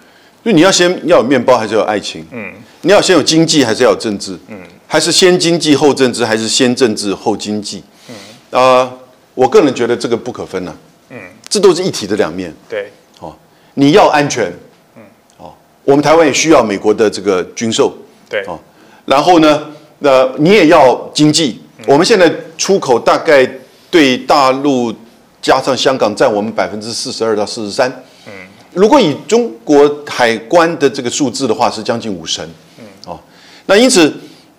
[0.42, 2.26] 因为你要先要有面包，还是有爱情？
[2.32, 2.52] 嗯，
[2.82, 4.36] 你要先有经济，还是要有政治？
[4.48, 7.82] 嗯，还是先经济后政治，还是先政治后经济？
[8.08, 8.92] 嗯，啊，
[9.34, 10.76] 我个人觉得这个不可分呢。
[11.10, 11.18] 嗯，
[11.48, 12.54] 这都是一体的两面。
[12.68, 13.34] 对，哦，
[13.74, 14.50] 你要安全，
[14.96, 15.02] 嗯，
[15.36, 15.52] 哦，
[15.84, 17.94] 我们台湾也需要美国的这个军售，
[18.28, 18.58] 对，哦，
[19.04, 19.62] 然后呢，
[19.98, 21.60] 那你也要经济。
[21.86, 23.46] 我们现在出口大概
[23.90, 24.94] 对大陆
[25.42, 27.90] 加上香港占我们百分之四十二到四十三。
[28.26, 28.32] 嗯，
[28.72, 32.48] 如果以中国海关的这个数字的话，是将近五成。
[32.78, 33.20] 嗯，哦，
[33.66, 34.10] 那因此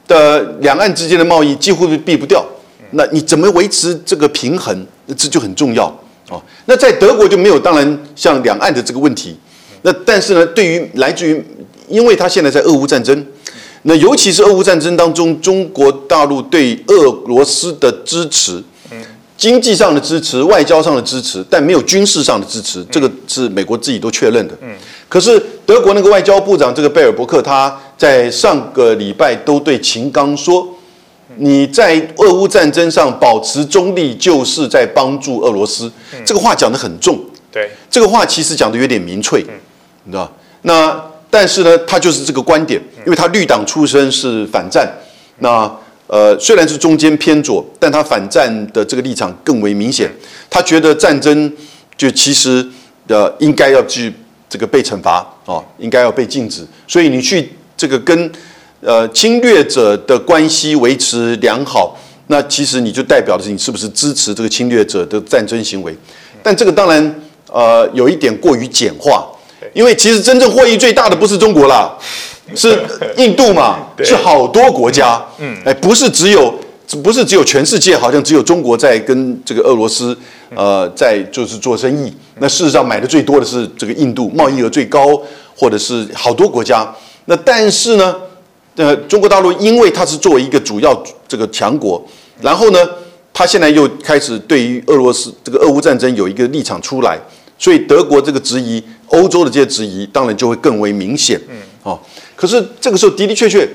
[0.07, 2.45] 的两岸之间的贸易几乎是避不掉。
[2.94, 4.86] 那你怎么维持这个平衡？
[5.18, 5.86] 这就很重要。
[6.30, 9.36] 哦，那在德国就没有，当然像两岸的这个问题，
[9.82, 11.44] 那但是呢，对于来自于，
[11.89, 13.26] 因为他现在在俄乌战争，
[13.82, 18.64] 那尤其是俄乌战争当中，中国大陆对俄罗斯的支持，
[19.38, 24.58] 经济上的支持、外交上的支持，但没有军事上的支持，这个是美国自己都确认的。
[25.10, 30.72] 可是德国那个外交部长这个贝尔伯克，他在上个礼拜都对秦刚说。
[31.38, 35.92] 你在俄乌战争上保持中立，就是在帮助俄罗斯。
[36.26, 37.20] 这个话讲得很重，
[37.52, 39.46] 对，这个话其实讲的有点民粹，
[40.04, 40.32] 你知道
[40.64, 44.88] 那但是呢，他就是这个观点，因为他绿党出身是反战，
[45.40, 45.70] 那
[46.08, 50.12] 呃，虽然是中间偏左，但他反战的这个立场更为明显。
[50.50, 51.52] 他觉得战争
[51.98, 52.64] 就其实
[53.08, 54.14] 呃应该要去
[54.48, 56.64] 这个被惩罚哦，应该要被禁止。
[56.88, 58.32] 所以你去这个跟
[58.86, 65.96] 呃侵略者的关系维持良好，那其实你就代表的是你是不是支持这个侵略者的战争行为。
[66.42, 67.22] 但这个当然
[67.52, 69.28] 呃有一点过于简化，
[69.74, 71.98] 因为其实真正获益最大的不是中国啦。
[72.54, 72.78] 是
[73.16, 73.88] 印度嘛？
[74.04, 76.54] 是好多国家，嗯，哎，不是只有，
[77.02, 80.16] 不是只有全世界，好像只有中国在跟这个俄罗斯，
[80.54, 82.14] 呃，在就是做生意。
[82.40, 85.20] 那事实上买的最多的是这个印度，贸易额最高，
[85.56, 86.94] 或者是好多国家。
[87.26, 88.14] 那但是呢，
[88.76, 92.03] 呃，中国大陆因为它是作为一个主要这个强国，
[92.41, 92.80] 然后呢，
[93.32, 97.19] 它现在又开始对于俄罗斯这个俄乌战争有一个立场出来，
[97.59, 101.99] 所以德国这个质疑，欧洲的这些质疑，当然就会更为明显，嗯，哦。
[102.36, 103.67] 可是这个时候的的确确，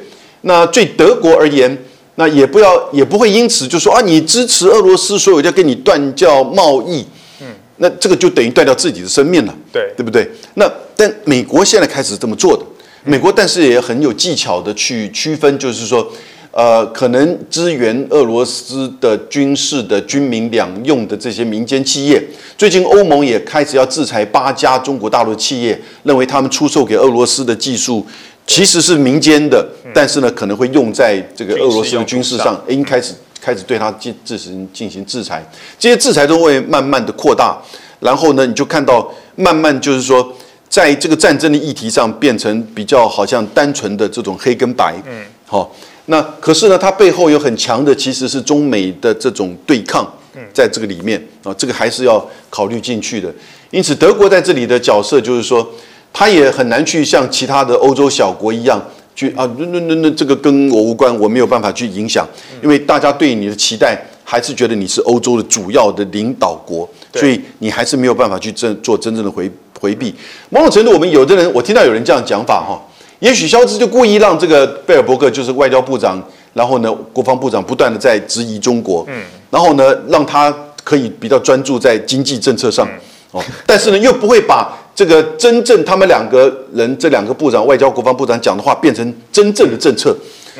[0.43, 1.77] 那对德国而言，
[2.17, 7.07] 那也不要也不会因此就说啊，你支持俄罗斯，所以我就跟你断交贸易。
[7.41, 7.47] 嗯，
[7.77, 9.55] 那这个就等于断掉自己的生命了。
[9.73, 10.29] 对，对不对？
[10.55, 12.65] 那但美国现在开始这么做的，
[13.09, 16.07] 美国但是也很有技巧的去区分，就是说，
[16.51, 22.23] 呃，可能支援俄罗斯的军事的军民两用的这些民间企业，
[22.59, 28.07] 最近欧盟也开始要制裁八家中国大陆企业，认为他们出售给俄罗斯的技术。
[28.47, 35.43] 其实是民间的，但是呢，可能会用在这个俄罗斯的军事上，应开始开始对它进进行进行制裁。
[35.79, 37.59] 这些制裁都会慢慢的扩大，
[38.01, 40.33] 然后呢，你就看到慢慢就是说，
[40.69, 44.95] 在这个战争的议题上变成比较好像单纯的这种黑跟白。
[45.07, 45.75] 嗯，好，
[46.07, 50.07] 那可是呢，它背后有很强的其实是中美的这种对抗，
[50.53, 53.33] 在这个里面啊，这个还是要考虑进去的。
[53.71, 55.69] 因此，德国在这里的角色就是说。
[56.11, 58.83] 他也很难去像其他的欧洲小国一样
[59.15, 62.27] 去啊，那那那那这个跟我无关，我没有办法去影响，
[62.63, 69.49] 因为大家对你的期待还是觉得你是欧洲的主要的领导国，所以你还是没有办法去真做真正的回
[69.81, 70.15] 回避。
[70.51, 72.81] 某种程度，我们有的人，我听到有人这样讲法哈，
[73.21, 76.23] 也许肖兹就故意让这个贝尔伯克就是外交部长，
[76.55, 80.55] 然后呢，国防部长不断的在质疑中国，嗯，然后呢，让他
[80.85, 82.89] 可以比较专注在经济政策上，
[83.31, 84.77] 哦，但是呢，又不会把。
[84.99, 90.13] 这个真正他们两个人，这两个部长，外交、国防部长讲的话，变成真正的政策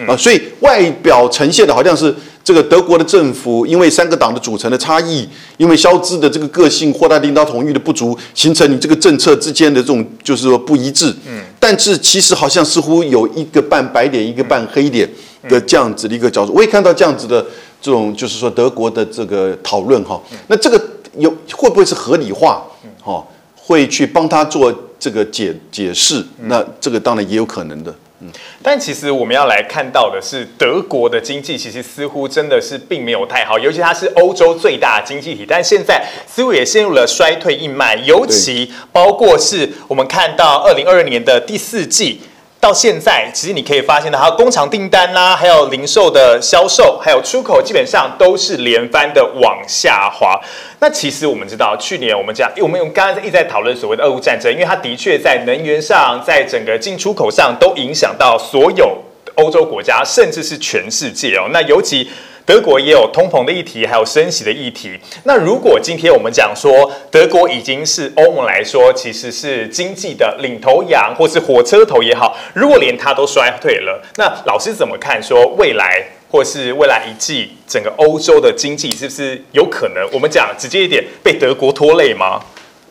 [0.07, 11.15] 啊，所以外表呈现的好像是这个德国的政府，因为三个党的组成的差异，因为肖兹的这个个性或他领导统御的不足，形成你这个政策之间的这种就是说不一致。
[11.27, 15.09] 嗯，但是其实好像似乎有一个半白脸，一个半黑脸
[15.49, 16.53] 的这样子的一个角度。
[16.53, 17.45] 我也看到这样子的
[17.83, 20.81] 这种，就是说德国的这个讨论哈，那这个
[21.17, 22.63] 有会不会是合理化？
[23.03, 23.25] 哈？
[23.57, 28.31] 会去帮他做这个解解释，那这个当然也有可能的，嗯。
[28.63, 42.21] 但其实我们要来看到的是，德国的经济其实似乎真的是并没有太好，尤其它是欧洲最大的经济体，但现在似乎也陷入了衰退阴霾，尤其包括是我们看到二零二二年的第四季。
[42.61, 50.41] 到现在，其实你可以发现到，它工厂订单啦，还有零售的销售，还有出口，基本上都是连番的往下滑。
[50.81, 58.99] 那其实我们知道，去年我们讲，我们用刚刚一直在讨论所谓的俄乌战争，因为它的确在能源上，在整个进出口上都影响到所有
[59.37, 61.49] 欧洲国家，甚至是全世界哦。
[61.53, 62.11] 那尤其。
[62.49, 64.99] 德国也有通膨的议题，还有升息的议题。
[65.25, 75.23] 那如果今天我们讲说德国已经是欧盟来说，其实是经济的领头羊，或是火车头也好，如果连它都衰退了，那老师怎么看？
[75.23, 80.09] 说未来或是未来一季，整个欧洲的经济是不是有可能？
[80.11, 82.41] 我们讲直接一点，被德国拖累吗？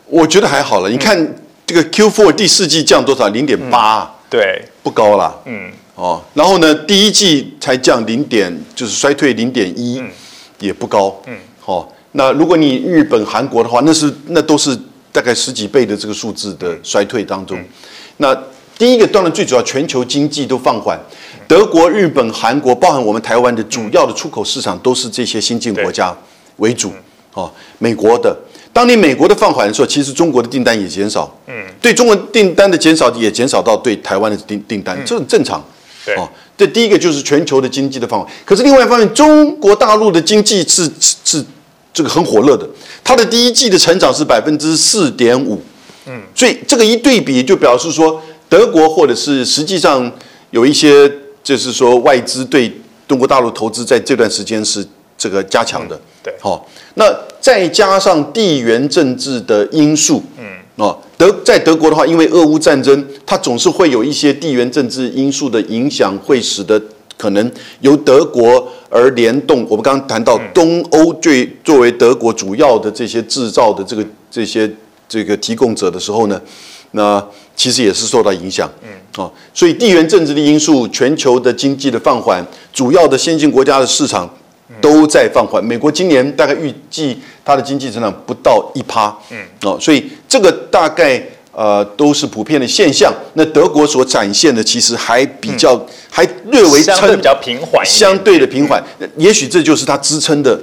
[0.06, 0.88] 我觉得还好了。
[0.88, 1.34] 你看
[1.66, 3.26] 这个 Q4 第四季降多少？
[3.30, 5.42] 零点八，对，不高了。
[5.46, 5.72] 嗯。
[5.98, 10.00] 哦，然后呢，第一季才降零点，就是衰退零点一，
[10.60, 11.20] 也不高。
[11.26, 14.78] 嗯，好，那如果你日本、韩国的话，那是那都是
[15.10, 17.58] 大概十几倍的这个数字的衰退当中。
[18.18, 18.32] 那
[18.78, 20.96] 第一个当然最主要，全球经济都放缓，
[21.48, 26.16] 德国、日本、韩国，包含我们台湾的主要的出口市场都是这些新进国家
[26.58, 26.92] 为主。
[27.34, 28.36] 哦，美国的，
[28.72, 31.28] 当你美国的放缓的时候，其实中国的订单也减少。
[31.48, 35.60] 嗯，对中国订单的减少也减少到对台湾的订订单，这很正常。
[36.16, 41.44] 哦，这第一个就是全球的经济的范围，可是另外一方面，中国大陆的经济是是
[41.92, 42.68] 这个很火热的，
[43.02, 45.60] 它的第一季的成长是百分之四点五，
[46.06, 50.10] 嗯，所以这个一对比就表示说，德国或者是实际上
[50.50, 51.10] 有一些
[51.42, 52.72] 就是说外资对
[53.06, 54.86] 中国大陆投资在这段时间是
[55.16, 57.04] 这个加强的，对，好，那
[57.40, 60.44] 再加上地缘政治的因素，嗯。
[60.78, 66.80] 哦，德在德国的话，因为俄乌战争，它总是会有一些地缘政治因素的影响，会使得
[67.16, 67.50] 可能
[67.80, 69.66] 由德国而联动。
[69.68, 74.70] 我们刚刚谈到东欧最作为德国主要的这些制造的这个这些
[75.08, 76.40] 这个提供者的时候呢，
[76.92, 77.22] 那
[77.56, 78.70] 其实也是受到影响。
[78.84, 84.32] 嗯，哦，所以地缘政治的因素、全球的经济的放缓、主要的先进国家的市场
[84.80, 85.64] 都在放缓。
[85.64, 89.16] 美国今年大概预计它的经济增长不到一趴。
[89.30, 91.22] 嗯，哦，所以这个大概。
[91.50, 93.12] 呃，都是普遍的现象。
[93.34, 95.76] 那德国所展现的其实还比较，
[96.08, 98.80] 还略微相对比较平缓，相对的平缓。
[99.16, 100.56] 也许这就是它支撑的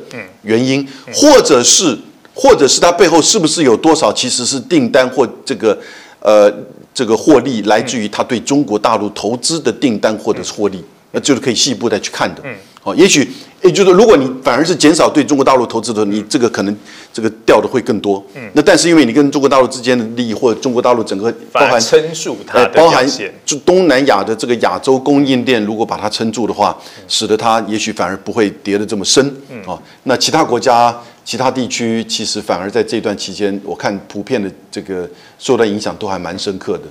[0.44, 2.00] 原因，或者是，
[2.34, 5.78] 或者是它背后是不是有多少其实是订单或这个
[6.22, 6.50] 呃
[6.94, 10.82] 这个获利来自于它对中国大陆投资的订单或者是获利，
[11.12, 12.42] 那就是可以细部再去看的。
[12.86, 13.28] 哦，也许，
[13.64, 16.78] 也就是如果你反而是减少对中国大陆投资的，你这个可能
[17.12, 18.24] 这个掉的会更多。
[18.36, 23.04] 嗯，那但是因为你跟中国大陆之间的利益，或者中国大陆整个包含撑住它的包含
[23.44, 26.78] 就东南亚的这个亚洲供应链，如果把它撑住的话，
[27.08, 29.36] 使得它也许反而不会跌得这么深。
[29.50, 35.10] 嗯，哦，那其他国家、其他地区其实反而在这段期间，我看普遍的这个
[35.40, 36.84] 受到影响都还蛮深刻的。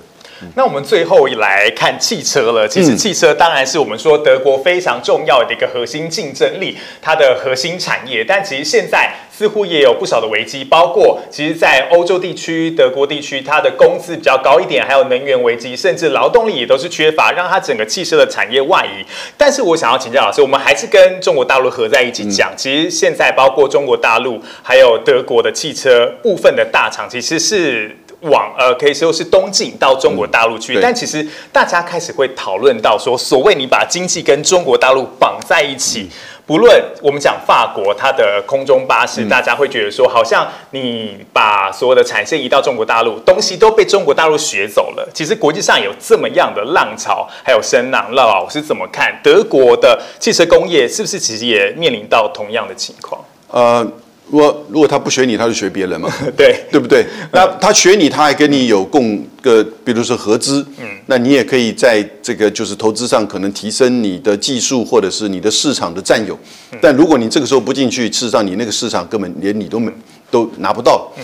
[0.55, 2.67] 那我们最后来看汽车了。
[2.67, 8.23] 其实汽车当然是我们说德国非常重要的一个核心竞争力，它的核心产业。
[8.23, 19.05] 但其实现在似乎也有不少的危机，包括其实，在欧洲地区、德国地区，它的工资比较高一点，还有能源危机，甚至劳动力也都是缺乏，让它整个汽车的产业外移。
[19.37, 22.53] 但是我想要请教老师，我们还是跟中国大陆合在一起讲。
[22.55, 27.97] 其实现在包括中国大陆还有德国的汽车部分的大厂，其实是。
[28.29, 36.09] 往呃，可以说是东进到中国大陆去，但其实大家开始会讨论到说，所谓你把经济跟中国大陆绑在一起，
[36.45, 45.07] 不论我们讲法国它的空中巴士，大家会觉得说，好像你把所有的产线移到中国大陆，东西都被中国大陆学走了。
[45.13, 53.23] 其实国际上有这么样的浪潮，还有声浪，那老师怎么看德国的汽车工业是不是其实也面临到同样的情况？
[53.51, 53.85] 呃。
[54.27, 57.05] 如果如果他不学你，他就学别人嘛， 对对不对？
[57.31, 66.37] 那他学你，他还跟你有共个，比如说合资，嗯，那你也可以在这个就是投资上可能提升你的技术或者是你的市场的占有。
[66.81, 69.91] 但如果你这个时候不进去，事实上你那个市场根本连你都没
[70.31, 71.11] 都拿不到。
[71.17, 71.23] 嗯，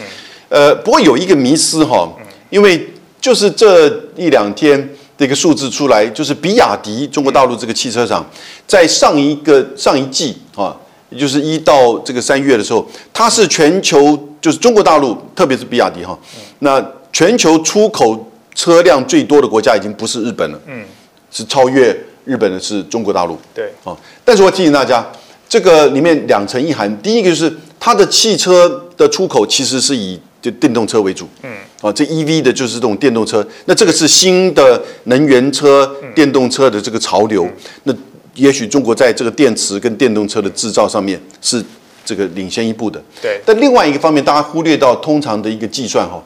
[0.49, 2.07] 呃，不过有一个迷思哈，
[2.51, 2.87] 因为
[3.19, 8.23] 就是这一两天这个数字出来，就是比亚迪中国大陆这个汽车厂
[8.67, 10.77] 在上一个上一季啊。
[11.11, 16.17] 也就是一到这个三月的时候，它是全球就是中国大陆，特别是比亚迪哈，
[16.59, 20.83] 那全球出口车辆最多的国家已经不是日本了，嗯，
[21.29, 21.93] 是超越
[22.23, 25.05] 日本的是中国大陆，对，哦，但是我提醒大家，
[25.49, 31.51] 这个里面两层意涵，第一个就是它的汽车的出口其实是以就电动车为主，嗯，
[31.81, 37.45] 啊，这 E V 的就是这种电动车，那这个是新的能源车、电动车的这个潮流，
[37.83, 37.93] 那。
[38.35, 41.63] 也许中国在这个电池跟电动车的制造上面是
[42.05, 43.39] 这个领先一步的，对。
[43.45, 46.21] 但另外一个方面，大家忽略到通常的一个计算哈，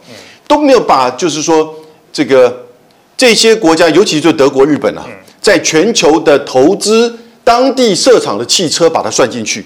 [0.47, 1.73] 都没有把就是说
[2.13, 2.65] 这个
[3.17, 5.05] 这些国家，尤其是德国、日本啊，
[5.41, 9.65] 在全球的投资当地设厂的汽车把它算进去。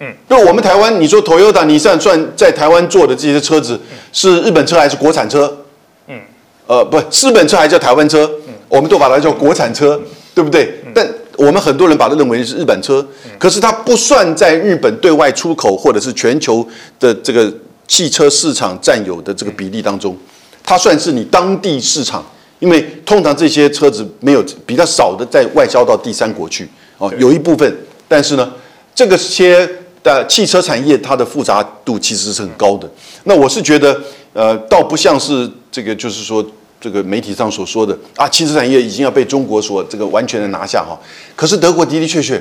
[0.00, 0.12] 嗯。
[0.28, 3.78] 那我们台湾，你说 Toyota，你算算在台湾做的这些车子
[4.12, 5.64] 是日本车还是国产车？
[6.08, 6.20] 嗯。
[6.66, 8.30] 呃，不，日本车还叫台湾车，
[8.68, 10.00] 我们都把它叫国产车，
[10.34, 10.80] 对不对？
[10.94, 11.06] 但
[11.36, 13.04] 我们很多人把它认为是日本车，
[13.38, 16.66] 可是它不算在日本对外出口或者是全球
[17.00, 17.52] 的这个
[17.88, 20.16] 汽车市场占有的这个比例当中，
[20.62, 22.24] 它算是你当地市场，
[22.60, 26.68] 因为通常这些车子没有比较少的在外销到第三国去
[26.98, 27.76] 哦，有一部分，
[28.06, 28.52] 但是呢，
[28.94, 29.68] 这个些
[30.02, 32.88] 的汽车产业它的复杂度其实是很高的。
[33.24, 34.00] 那我是觉得，
[34.32, 36.44] 呃，倒不像是这个，就是说。
[36.84, 40.94] 这个媒体上所说的啊，汽车产业已经要被中国所这个完全的拿下哈。
[41.34, 42.38] 可是德国的的确确，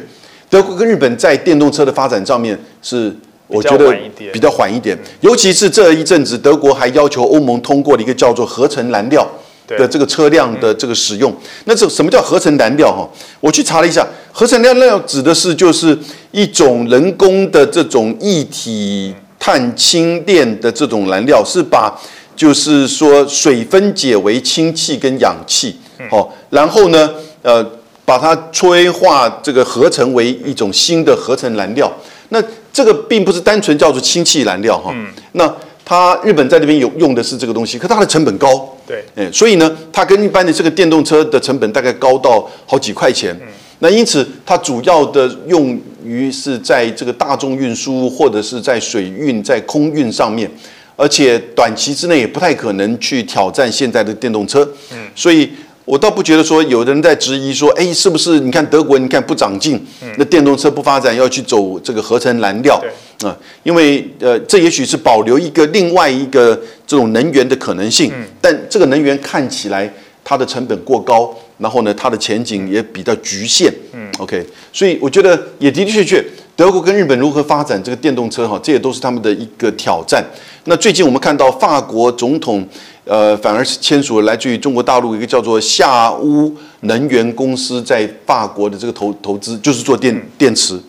[0.49, 3.15] 德国跟日本在电动车的发展上面是
[3.47, 3.95] 我觉得
[4.33, 4.99] 比较缓一点。
[5.21, 9.25] 尤其是这一阵子，德国还要求欧盟通过了一个叫做合成燃料
[9.65, 11.33] 的这个车辆的这个使用。
[11.63, 13.09] 那这什么叫合成燃料哈？
[13.39, 15.97] 我去查了一下，合成燃料指的是就是
[16.31, 21.97] 一种人工的这种液体碳氢链的这种燃料，是把
[22.35, 25.75] 就是说，水分解为氢气跟氧气，
[26.09, 27.09] 好，然后呢，
[27.41, 27.63] 呃，
[28.05, 31.91] 把它催化这个合成为一种新的合成燃料。
[32.29, 34.93] 那这个并不是单纯叫做氢气燃料哈。
[35.33, 35.53] 那
[35.85, 38.75] 它日本在那边有用的是这个东西，可它的成本高。
[38.87, 43.37] 对，哎，所以呢，它跟一般的这个电动车的成本大概高到好几块钱。
[43.79, 50.49] 那因此，它主要的用于是在这个大众运输或者是在水运、在空运上面。
[50.95, 55.49] 而且短期之内也不太可能去挑战现在的电动车，嗯，所以
[55.85, 59.83] 我倒不觉得说有的人在质疑说，哎，是不是你看德国，你看不长进，
[60.17, 62.81] 那电动车不发展，要去走这个合成燃料
[63.21, 63.35] 啊？
[63.63, 66.55] 因为呃，这也许是保留一个另外一个
[66.85, 69.91] 这种能源的可能性，但这个能源看起来
[70.23, 73.73] 它的成本过高，然后呢，它的前景也比较局限。
[73.91, 76.23] 嗯，OK，所以我觉得也的的确确，
[76.55, 80.23] 德国跟日本如何发展这个电动车哈，这也都是他们的一个挑战。
[80.65, 82.67] 那最近我们看到法国总统。
[83.05, 90.79] 呃，反而是签署了来自于中国大陆一个叫做夏屋能源公司在法国的这个投投资，就是做电电池，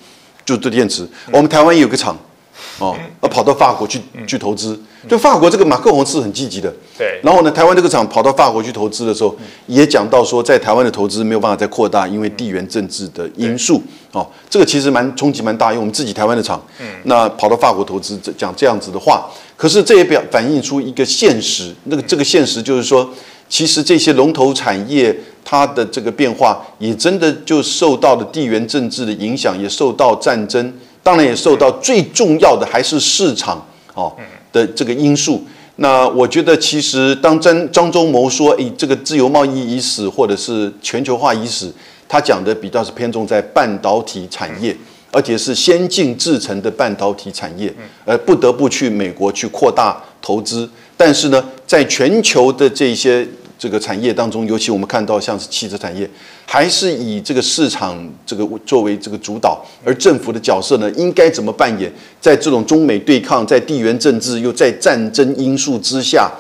[0.45, 1.05] 就做电池。
[1.33, 2.17] 我们台湾也有个厂，
[2.79, 4.79] 哦，要跑到法国去去投资。
[5.07, 7.21] 就法国这个马克龙是很积极的，对。
[7.23, 9.37] 然后呢，台湾这个厂跑到法国去投资的时候，
[9.67, 13.83] 也讲到说，在台湾的投资没有办法再扩大，因为地缘政治的因素。
[14.13, 19.29] 哦，这个其实蛮冲击蛮大，因为我们自己台湾的厂，嗯，那跑到法国投资，讲这样子的话，
[19.59, 23.07] 可是这也表反映出一个现实，那个这个现实就是说，
[23.49, 25.15] 其实这些龙头产业
[25.45, 30.73] 它的这个变化，也真的就受到了地缘政治的影响，也受到战争，
[31.05, 33.65] 当然也受到最重要的还是市场
[33.95, 34.13] 哦
[34.51, 35.45] 的这个因素。
[35.77, 41.73] 那我觉得，其实当张张忠谋说，诶，这个自由贸易已死，或者是全球化已死。
[42.09, 44.77] 他讲的比较是偏重在半导体产业，
[45.11, 47.75] 而且是先进制成的半导体产业，
[48.05, 50.69] 而不得不去美国去扩大投资。
[50.97, 53.27] 但是呢，在全球的这些
[53.65, 56.07] 这个产业当中，尤其我们看到像是汽车产业，
[56.45, 57.97] 还是以这个市场
[58.27, 61.91] 这个作为这个主导，而政府的角色呢，应该怎么扮演？
[62.21, 66.31] 在这种中美对抗，在地缘政治又在战争因素之下，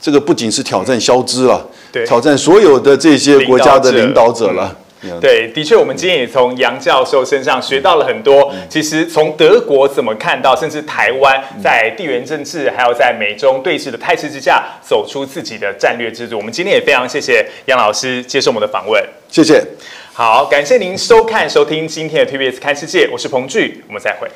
[0.00, 1.68] 这个不仅是挑战消资了，
[2.06, 4.72] 挑战所有的这些国家的领导者了。
[5.18, 8.52] 对，的确，我们今天也从杨教授身上学到了很多。
[8.68, 16.36] 其实从德国怎么看到，甚至台湾在地缘政治还有在美中对峙的态势之下，走出自己的战略制度。
[16.36, 19.64] 我们今天也非常谢谢杨老师接受我们的访问，谢谢。
[20.12, 24.28] 好，感谢您收看收听今天的 TBS 看世界，我是彭巨，我们再会。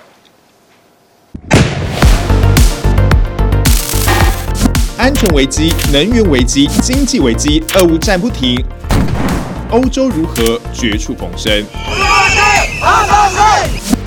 [4.97, 8.65] 安全危机、能源危机、经济危机，俄乌战不停。
[9.75, 11.53] 欧洲如何绝处逢生？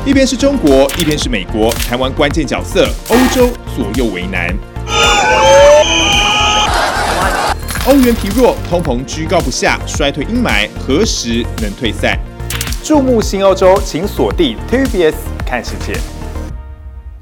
[0.06, 4.48] 一边是中国，一边是美国，台湾关键角色，欧洲左右为难。
[7.86, 12.18] 欧元疲弱，通膨居高不下，衰退阴霾何时能退散？
[12.82, 15.16] 注目新欧洲，请锁定 TVBS
[15.46, 16.00] 看世界。